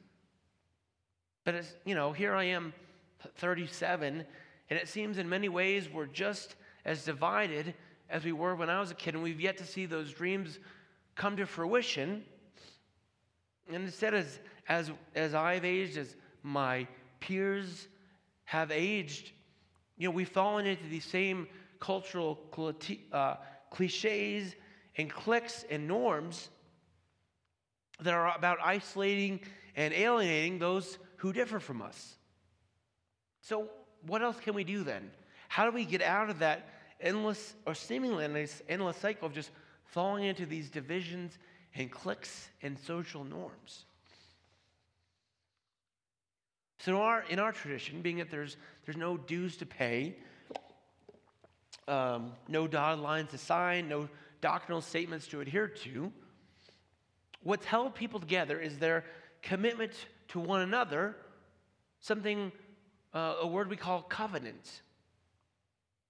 But, 1.44 1.54
it's, 1.54 1.74
you 1.84 1.94
know, 1.94 2.12
here 2.12 2.34
I 2.34 2.44
am, 2.44 2.74
37, 3.36 4.24
and 4.68 4.78
it 4.78 4.88
seems 4.88 5.16
in 5.16 5.28
many 5.28 5.48
ways 5.48 5.88
we're 5.88 6.06
just 6.06 6.56
as 6.84 7.04
divided 7.04 7.72
as 8.10 8.24
we 8.24 8.32
were 8.32 8.56
when 8.56 8.68
I 8.68 8.80
was 8.80 8.90
a 8.90 8.94
kid, 8.94 9.14
and 9.14 9.22
we've 9.22 9.40
yet 9.40 9.58
to 9.58 9.64
see 9.64 9.86
those 9.86 10.12
dreams 10.12 10.58
come 11.14 11.36
to 11.36 11.46
fruition. 11.46 12.24
And 13.72 13.84
instead, 13.84 14.12
as, 14.12 14.40
as, 14.68 14.90
as 15.14 15.34
I've 15.34 15.64
aged, 15.64 15.98
as 15.98 16.16
my 16.42 16.86
peers 17.20 17.88
have 18.44 18.70
aged, 18.70 19.32
you 19.96 20.08
know, 20.08 20.14
we've 20.14 20.28
fallen 20.28 20.66
into 20.66 20.86
these 20.88 21.04
same 21.04 21.48
cultural 21.80 22.38
uh, 23.12 23.34
cliches 23.70 24.54
and 24.96 25.10
cliques 25.10 25.64
and 25.70 25.86
norms 25.86 26.48
that 28.00 28.14
are 28.14 28.34
about 28.36 28.58
isolating 28.62 29.40
and 29.74 29.92
alienating 29.94 30.58
those 30.58 30.98
who 31.16 31.32
differ 31.32 31.60
from 31.60 31.82
us. 31.82 32.16
So, 33.40 33.68
what 34.06 34.22
else 34.22 34.38
can 34.38 34.54
we 34.54 34.64
do 34.64 34.82
then? 34.82 35.10
How 35.48 35.64
do 35.64 35.72
we 35.74 35.84
get 35.84 36.02
out 36.02 36.30
of 36.30 36.40
that 36.40 36.68
endless 37.00 37.54
or 37.66 37.74
seemingly 37.74 38.24
endless, 38.24 38.62
endless 38.68 38.96
cycle 38.96 39.26
of 39.26 39.34
just 39.34 39.50
falling 39.84 40.24
into 40.24 40.46
these 40.46 40.70
divisions 40.70 41.38
and 41.74 41.90
cliques 41.90 42.48
and 42.62 42.78
social 42.78 43.24
norms? 43.24 43.84
So, 46.86 46.92
in 46.92 46.98
our, 46.98 47.24
in 47.30 47.38
our 47.40 47.50
tradition, 47.50 48.00
being 48.00 48.18
that 48.18 48.30
there's, 48.30 48.56
there's 48.84 48.96
no 48.96 49.16
dues 49.16 49.56
to 49.56 49.66
pay, 49.66 50.14
um, 51.88 52.30
no 52.46 52.68
dotted 52.68 53.02
lines 53.02 53.32
to 53.32 53.38
sign, 53.38 53.88
no 53.88 54.08
doctrinal 54.40 54.80
statements 54.80 55.26
to 55.28 55.40
adhere 55.40 55.66
to, 55.66 56.12
what's 57.42 57.66
held 57.66 57.96
people 57.96 58.20
together 58.20 58.60
is 58.60 58.78
their 58.78 59.04
commitment 59.42 59.94
to 60.28 60.38
one 60.38 60.60
another, 60.60 61.16
something, 61.98 62.52
uh, 63.12 63.34
a 63.40 63.46
word 63.48 63.68
we 63.68 63.74
call 63.74 64.02
covenant. 64.02 64.82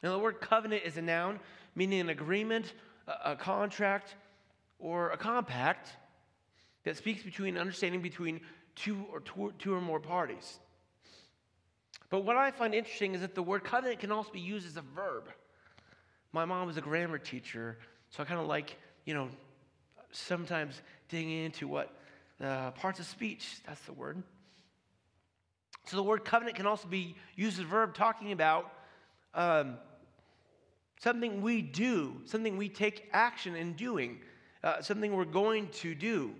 Now, 0.02 0.12
the 0.12 0.18
word 0.18 0.42
covenant 0.42 0.82
is 0.84 0.98
a 0.98 1.02
noun 1.02 1.40
meaning 1.74 2.00
an 2.00 2.10
agreement, 2.10 2.74
a, 3.06 3.32
a 3.32 3.36
contract, 3.36 4.14
or 4.78 5.08
a 5.08 5.16
compact 5.16 5.88
that 6.84 6.98
speaks 6.98 7.22
between 7.22 7.56
understanding 7.56 8.02
between 8.02 8.42
two 8.76 9.04
or 9.12 9.20
two, 9.20 9.52
two 9.58 9.74
or 9.74 9.80
more 9.80 9.98
parties. 9.98 10.60
But 12.08 12.20
what 12.20 12.36
I 12.36 12.50
find 12.50 12.74
interesting 12.74 13.14
is 13.14 13.22
that 13.22 13.34
the 13.34 13.42
word 13.42 13.64
covenant 13.64 13.98
can 13.98 14.12
also 14.12 14.30
be 14.30 14.40
used 14.40 14.66
as 14.66 14.76
a 14.76 14.84
verb. 14.94 15.24
My 16.32 16.44
mom 16.44 16.66
was 16.66 16.76
a 16.76 16.80
grammar 16.80 17.18
teacher, 17.18 17.78
so 18.10 18.22
I 18.22 18.26
kind 18.26 18.40
of 18.40 18.46
like, 18.46 18.76
you 19.04 19.14
know, 19.14 19.28
sometimes 20.12 20.80
digging 21.08 21.44
into 21.44 21.66
what 21.66 21.92
uh, 22.42 22.70
parts 22.72 23.00
of 23.00 23.06
speech, 23.06 23.56
that's 23.66 23.80
the 23.82 23.92
word. 23.92 24.22
So 25.86 25.96
the 25.96 26.02
word 26.02 26.24
covenant 26.24 26.56
can 26.56 26.66
also 26.66 26.88
be 26.88 27.16
used 27.34 27.58
as 27.58 27.64
a 27.64 27.68
verb 27.68 27.94
talking 27.94 28.32
about 28.32 28.72
um, 29.34 29.78
something 31.00 31.40
we 31.40 31.62
do, 31.62 32.20
something 32.24 32.56
we 32.56 32.68
take 32.68 33.08
action 33.12 33.56
in 33.56 33.74
doing, 33.74 34.20
uh, 34.62 34.82
something 34.82 35.14
we're 35.14 35.24
going 35.24 35.68
to 35.68 35.94
do 35.94 36.34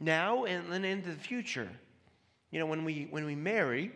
now 0.00 0.44
and 0.44 0.72
then 0.72 0.84
into 0.84 1.10
the 1.10 1.16
future. 1.18 1.68
You 2.50 2.60
know, 2.60 2.66
when 2.66 2.84
we, 2.84 3.06
when 3.10 3.24
we 3.26 3.34
marry, 3.34 3.92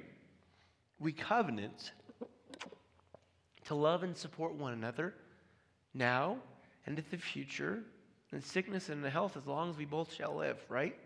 we 0.98 1.12
covenant 1.12 1.92
to 3.64 3.74
love 3.74 4.02
and 4.02 4.16
support 4.16 4.54
one 4.54 4.72
another 4.72 5.14
now 5.94 6.36
and 6.86 6.98
in 6.98 7.04
the 7.10 7.16
future 7.16 7.82
in 8.32 8.40
sickness 8.40 8.88
and 8.88 9.04
in 9.04 9.10
health 9.10 9.36
as 9.36 9.46
long 9.46 9.70
as 9.70 9.76
we 9.76 9.84
both 9.84 10.12
shall 10.12 10.34
live, 10.34 10.56
right? 10.68 10.96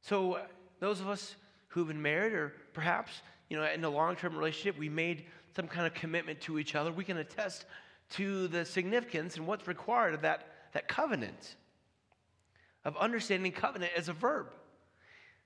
So, 0.00 0.34
uh, 0.34 0.42
those 0.80 1.00
of 1.00 1.08
us 1.08 1.36
who've 1.68 1.86
been 1.86 2.00
married 2.00 2.32
or 2.32 2.52
perhaps, 2.72 3.22
you 3.48 3.58
know, 3.58 3.64
in 3.64 3.84
a 3.84 3.90
long-term 3.90 4.36
relationship, 4.36 4.78
we 4.78 4.88
made 4.88 5.24
some 5.54 5.68
kind 5.68 5.86
of 5.86 5.94
commitment 5.94 6.40
to 6.42 6.58
each 6.58 6.74
other, 6.74 6.92
we 6.92 7.04
can 7.04 7.18
attest 7.18 7.66
to 8.10 8.48
the 8.48 8.64
significance 8.64 9.36
and 9.36 9.46
what's 9.46 9.66
required 9.66 10.14
of 10.14 10.22
that, 10.22 10.48
that 10.72 10.88
covenant, 10.88 11.56
of 12.84 12.96
understanding 12.96 13.52
covenant 13.52 13.92
as 13.96 14.08
a 14.08 14.12
verb. 14.12 14.46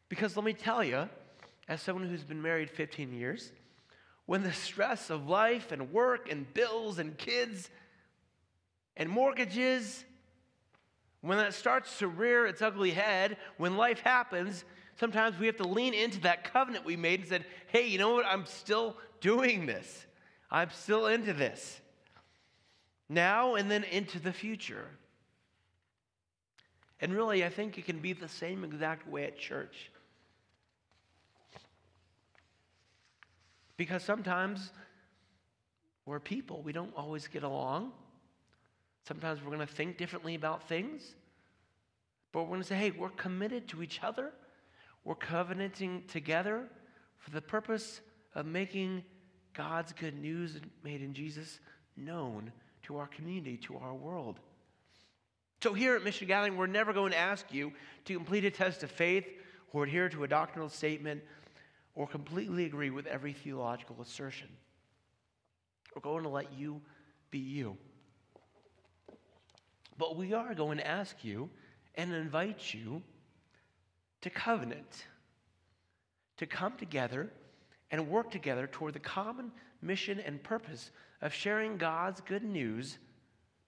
Because 0.09 0.37
let 0.37 0.45
me 0.45 0.53
tell 0.53 0.83
you, 0.83 1.09
as 1.69 1.83
someone 1.83 2.09
who's 2.09 2.25
been 2.25 2.43
married 2.43 2.71
15 2.71 3.13
years, 3.13 3.53
when 4.27 4.43
the 4.43 4.53
stress 4.53 5.11
of 5.11 5.29
life 5.29 5.73
and 5.73 5.93
work 5.93 6.31
and 6.31 6.53
bills 6.53 6.99
and 6.99 7.17
kids 7.17 7.71
and 8.97 9.09
mortgages, 9.09 10.05
when 11.21 11.39
that 11.39 11.55
starts 11.55 11.99
to 11.99 12.09
rear 12.09 12.47
its 12.47 12.63
ugly 12.63 12.91
head, 12.91 13.37
when 13.57 13.77
life 13.77 14.01
happens, 14.01 14.65
sometimes 14.99 15.39
we 15.39 15.47
have 15.47 15.57
to 15.57 15.67
lean 15.67 15.95
into 15.95 16.21
that 16.21 16.53
covenant 16.53 16.85
we 16.85 16.97
made 16.97 17.21
and 17.21 17.29
said, 17.29 17.45
hey, 17.69 17.87
you 17.87 17.99
know 17.99 18.15
what? 18.15 18.27
I'm 18.27 18.47
still 18.47 18.97
doing 19.21 19.67
this. 19.67 20.07
I'm 20.51 20.71
still 20.71 21.07
into 21.07 21.33
this. 21.33 21.81
Now 23.09 23.55
and 23.55 23.71
then 23.71 23.85
into 23.85 24.19
the 24.19 24.33
future. 24.33 24.87
And 27.01 27.15
really, 27.15 27.45
I 27.45 27.49
think 27.49 27.79
it 27.79 27.87
can 27.87 28.01
be 28.01 28.13
the 28.13 28.29
same 28.29 28.65
exact 28.65 29.09
way 29.09 29.25
at 29.25 29.39
church. 29.39 29.91
Because 33.77 34.03
sometimes 34.03 34.73
we're 36.05 36.19
people, 36.19 36.63
we 36.63 36.73
don't 36.73 36.93
always 36.97 37.29
get 37.29 37.45
along. 37.45 37.93
Sometimes 39.07 39.41
we're 39.41 39.55
going 39.55 39.67
to 39.67 39.73
think 39.73 39.97
differently 39.97 40.35
about 40.35 40.69
things, 40.69 41.15
but 42.33 42.43
we're 42.43 42.49
going 42.49 42.63
to 42.63 42.67
say, 42.67 42.77
hey, 42.77 42.91
we're 42.91 43.09
committed 43.11 43.69
to 43.69 43.83
each 43.83 44.01
other. 44.03 44.33
We're 45.05 45.15
covenanting 45.15 46.05
together 46.09 46.65
for 47.19 47.31
the 47.31 47.41
purpose 47.41 48.01
of 48.35 48.47
making 48.47 49.05
God's 49.55 49.93
good 49.93 50.19
news 50.21 50.61
made 50.85 51.01
in 51.01 51.15
Jesus 51.15 51.61
known 51.97 52.53
to 52.83 52.97
our 52.99 53.07
community, 53.07 53.57
to 53.59 53.77
our 53.77 53.95
world. 53.95 54.41
So, 55.61 55.75
here 55.75 55.97
at 55.97 56.05
Mission 56.05 56.29
Gathering, 56.29 56.57
we're 56.57 56.69
never 56.69 56.93
going 56.93 57.11
to 57.11 57.19
ask 57.19 57.53
you 57.53 57.73
to 58.05 58.15
complete 58.15 58.45
a 58.45 58.51
test 58.51 58.85
of 58.85 58.91
faith 58.93 59.27
or 59.73 59.85
adhere 59.85 60.09
to 60.09 60.23
a 60.23 60.29
doctrinal 60.29 60.69
statement 60.69 61.21
or 61.97 62.07
completely 62.07 62.65
agree 62.65 62.91
with 62.91 63.07
every 63.07 63.33
theological 63.33 64.01
assertion. 64.01 64.49
We're 65.95 66.03
going 66.03 66.23
to 66.23 66.29
let 66.29 66.53
you 66.53 66.81
be 67.33 67.41
you. 67.41 67.77
But 69.97 70.17
we 70.17 70.33
are 70.33 70.55
going 70.55 70.79
to 70.79 70.87
ask 70.87 71.25
you 71.25 71.51
and 71.97 72.13
invite 72.13 72.73
you 72.73 73.03
to 74.21 74.31
covenant, 74.31 75.07
to 76.37 76.47
come 76.47 76.77
together 76.77 77.33
and 77.91 78.09
work 78.09 78.31
together 78.31 78.69
toward 78.69 78.95
the 78.95 79.01
common 79.01 79.51
mission 79.83 80.21
and 80.21 80.41
purpose 80.41 80.93
of 81.21 81.35
sharing 81.35 81.79
God's 81.79 82.21
good 82.21 82.45
news 82.45 82.99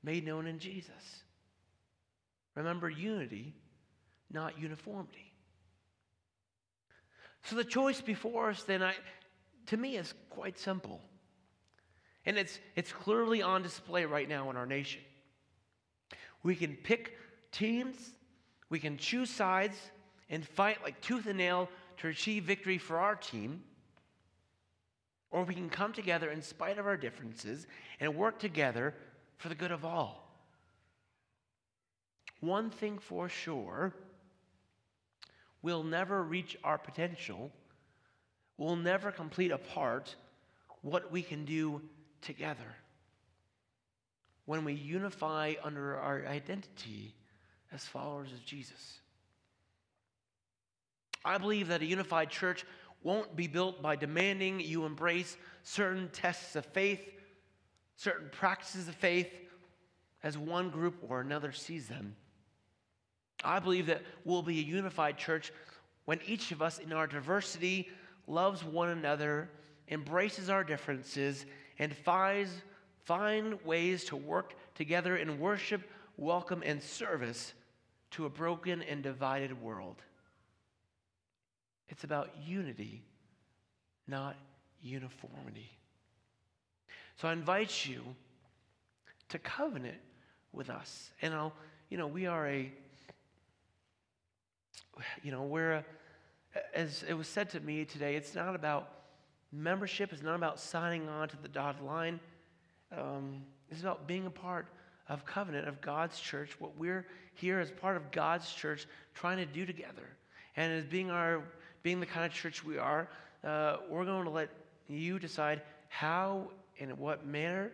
made 0.04 0.24
known 0.24 0.46
in 0.46 0.60
Jesus. 0.60 1.24
Remember 2.54 2.90
unity, 2.90 3.54
not 4.30 4.58
uniformity. 4.58 5.32
So 7.44 7.56
the 7.56 7.64
choice 7.64 8.00
before 8.00 8.50
us 8.50 8.62
then 8.64 8.82
I, 8.82 8.94
to 9.66 9.76
me 9.76 9.96
is 9.96 10.14
quite 10.28 10.58
simple. 10.58 11.00
And 12.26 12.36
it's, 12.36 12.58
it's 12.76 12.92
clearly 12.92 13.42
on 13.42 13.62
display 13.62 14.04
right 14.04 14.28
now 14.28 14.50
in 14.50 14.56
our 14.56 14.66
nation. 14.66 15.00
We 16.42 16.54
can 16.54 16.76
pick 16.76 17.16
teams, 17.52 17.96
we 18.68 18.78
can 18.78 18.98
choose 18.98 19.30
sides 19.30 19.76
and 20.28 20.46
fight 20.46 20.78
like 20.82 21.00
tooth 21.00 21.26
and 21.26 21.38
nail 21.38 21.68
to 21.98 22.08
achieve 22.08 22.44
victory 22.44 22.78
for 22.78 22.98
our 22.98 23.16
team. 23.16 23.62
Or 25.30 25.44
we 25.44 25.54
can 25.54 25.70
come 25.70 25.92
together 25.92 26.30
in 26.30 26.42
spite 26.42 26.78
of 26.78 26.86
our 26.86 26.96
differences 26.96 27.66
and 28.00 28.16
work 28.16 28.38
together 28.38 28.94
for 29.36 29.48
the 29.48 29.54
good 29.54 29.70
of 29.70 29.84
all. 29.84 30.19
One 32.40 32.70
thing 32.70 32.98
for 32.98 33.28
sure 33.28 33.94
we'll 35.62 35.84
never 35.84 36.22
reach 36.22 36.56
our 36.64 36.78
potential, 36.78 37.52
we'll 38.56 38.76
never 38.76 39.12
complete 39.12 39.50
apart 39.50 40.16
what 40.82 41.12
we 41.12 41.22
can 41.22 41.44
do 41.44 41.82
together. 42.22 42.76
when 44.46 44.64
we 44.64 44.72
unify 44.72 45.54
under 45.62 45.96
our 45.96 46.26
identity 46.26 47.14
as 47.72 47.84
followers 47.84 48.32
of 48.32 48.44
Jesus. 48.44 48.98
I 51.24 51.38
believe 51.38 51.68
that 51.68 51.82
a 51.82 51.86
unified 51.86 52.30
church 52.30 52.64
won't 53.04 53.36
be 53.36 53.46
built 53.46 53.80
by 53.80 53.94
demanding 53.94 54.58
you 54.58 54.86
embrace 54.86 55.36
certain 55.62 56.08
tests 56.12 56.56
of 56.56 56.66
faith, 56.66 57.00
certain 57.94 58.28
practices 58.32 58.88
of 58.88 58.96
faith, 58.96 59.30
as 60.24 60.36
one 60.36 60.68
group 60.70 60.96
or 61.08 61.20
another 61.20 61.52
sees 61.52 61.86
them. 61.86 62.16
I 63.42 63.58
believe 63.58 63.86
that 63.86 64.02
we'll 64.24 64.42
be 64.42 64.58
a 64.58 64.62
unified 64.62 65.16
church 65.16 65.52
when 66.04 66.20
each 66.26 66.50
of 66.52 66.62
us, 66.62 66.78
in 66.78 66.92
our 66.92 67.06
diversity, 67.06 67.88
loves 68.26 68.64
one 68.64 68.90
another, 68.90 69.48
embraces 69.88 70.50
our 70.50 70.64
differences, 70.64 71.46
and 71.78 71.94
finds, 71.94 72.50
find 73.04 73.62
ways 73.64 74.04
to 74.04 74.16
work 74.16 74.54
together 74.74 75.16
in 75.16 75.38
worship, 75.38 75.82
welcome, 76.16 76.62
and 76.64 76.82
service 76.82 77.54
to 78.10 78.26
a 78.26 78.30
broken 78.30 78.82
and 78.82 79.02
divided 79.02 79.60
world. 79.60 79.96
It's 81.88 82.04
about 82.04 82.30
unity, 82.44 83.02
not 84.06 84.36
uniformity. 84.82 85.70
So 87.16 87.28
I 87.28 87.32
invite 87.32 87.86
you 87.86 88.02
to 89.28 89.38
covenant 89.38 89.98
with 90.52 90.70
us. 90.70 91.10
And 91.22 91.34
I'll, 91.34 91.52
you 91.88 91.98
know, 91.98 92.06
we 92.06 92.26
are 92.26 92.46
a, 92.48 92.72
you 95.22 95.30
know, 95.30 95.42
we're, 95.42 95.72
a, 95.72 95.84
as 96.74 97.04
it 97.08 97.14
was 97.14 97.28
said 97.28 97.50
to 97.50 97.60
me 97.60 97.84
today, 97.84 98.16
it's 98.16 98.34
not 98.34 98.54
about 98.54 98.88
membership, 99.52 100.12
it's 100.12 100.22
not 100.22 100.36
about 100.36 100.58
signing 100.58 101.08
on 101.08 101.28
to 101.28 101.36
the 101.42 101.48
dotted 101.48 101.82
line. 101.82 102.20
Um, 102.96 103.42
it's 103.70 103.80
about 103.80 104.06
being 104.06 104.26
a 104.26 104.30
part 104.30 104.66
of 105.08 105.24
covenant 105.24 105.68
of 105.68 105.80
God's 105.80 106.18
church, 106.20 106.56
what 106.58 106.76
we're 106.76 107.06
here 107.34 107.58
as 107.58 107.70
part 107.70 107.96
of 107.96 108.10
God's 108.10 108.52
church 108.52 108.86
trying 109.14 109.38
to 109.38 109.46
do 109.46 109.66
together. 109.66 110.08
And 110.56 110.72
as 110.72 110.84
being 110.84 111.10
our 111.10 111.42
being 111.82 111.98
the 111.98 112.06
kind 112.06 112.26
of 112.26 112.32
church 112.32 112.62
we 112.62 112.76
are, 112.76 113.08
uh, 113.42 113.78
we're 113.88 114.04
going 114.04 114.24
to 114.24 114.30
let 114.30 114.50
you 114.86 115.18
decide 115.18 115.62
how 115.88 116.50
and 116.78 116.90
in 116.90 116.96
what 116.98 117.26
manner 117.26 117.72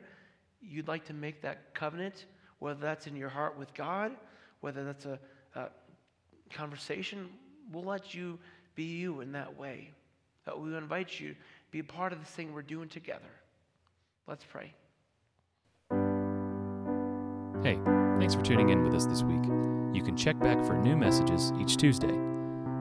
you'd 0.60 0.88
like 0.88 1.04
to 1.06 1.14
make 1.14 1.42
that 1.42 1.74
covenant, 1.74 2.26
whether 2.58 2.80
that's 2.80 3.06
in 3.06 3.16
your 3.16 3.28
heart 3.28 3.58
with 3.58 3.72
God, 3.74 4.12
whether 4.60 4.84
that's 4.84 5.06
a, 5.06 5.18
a 5.54 5.68
conversation. 6.50 7.28
We'll 7.72 7.84
let 7.84 8.14
you 8.14 8.38
be 8.74 8.84
you 8.84 9.20
in 9.20 9.32
that 9.32 9.58
way. 9.58 9.90
Uh, 10.46 10.56
we 10.56 10.76
invite 10.76 11.18
you 11.18 11.30
to 11.30 11.36
be 11.70 11.80
a 11.80 11.84
part 11.84 12.12
of 12.12 12.20
this 12.20 12.28
thing 12.28 12.52
we're 12.52 12.62
doing 12.62 12.88
together. 12.88 13.24
Let's 14.26 14.44
pray. 14.44 14.72
Hey, 17.62 17.78
thanks 18.18 18.34
for 18.34 18.42
tuning 18.42 18.68
in 18.68 18.84
with 18.84 18.94
us 18.94 19.06
this 19.06 19.22
week. 19.22 19.44
You 19.92 20.02
can 20.04 20.16
check 20.16 20.38
back 20.38 20.64
for 20.64 20.74
new 20.74 20.96
messages 20.96 21.52
each 21.60 21.76
Tuesday. 21.76 22.14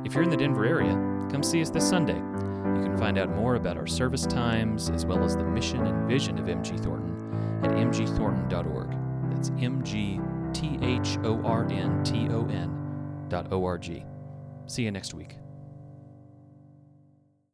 If 0.04 0.13
you're 0.13 0.23
in 0.23 0.30
the 0.30 0.38
Denver 0.38 0.65
area, 0.65 0.93
come 1.32 1.41
see 1.41 1.62
us 1.62 1.69
this 1.69 1.88
Sunday. 1.88 2.13
You 2.13 2.84
can 2.84 2.97
find 2.97 3.17
out 3.17 3.30
more 3.30 3.56
about 3.56 3.78
our 3.78 3.88
service 3.88 4.25
times 4.25 4.89
as 4.89 5.06
well 5.06 5.23
as 5.23 5.36
the 5.36 5.43
mission 5.43 5.86
and 5.88 6.08
vision 6.08 6.38
of 6.38 6.45
MG 6.45 6.80
Thornton 6.84 7.15
at 7.63 7.71
mgthornton.org. 7.71 8.91
That's 9.32 9.49
M 9.60 9.84
G 9.84 10.19
T 10.54 10.78
H 10.82 11.17
O 11.23 11.41
R 11.43 11.67
N 11.71 12.04
T 12.04 12.28
O 12.30 12.45
N 12.47 12.75
dot 13.30 13.52
O 13.52 13.66
R 13.66 13.78
G. 13.78 14.04
See 14.68 14.84
you 14.84 14.92
next 14.92 15.14
week. 15.14 15.38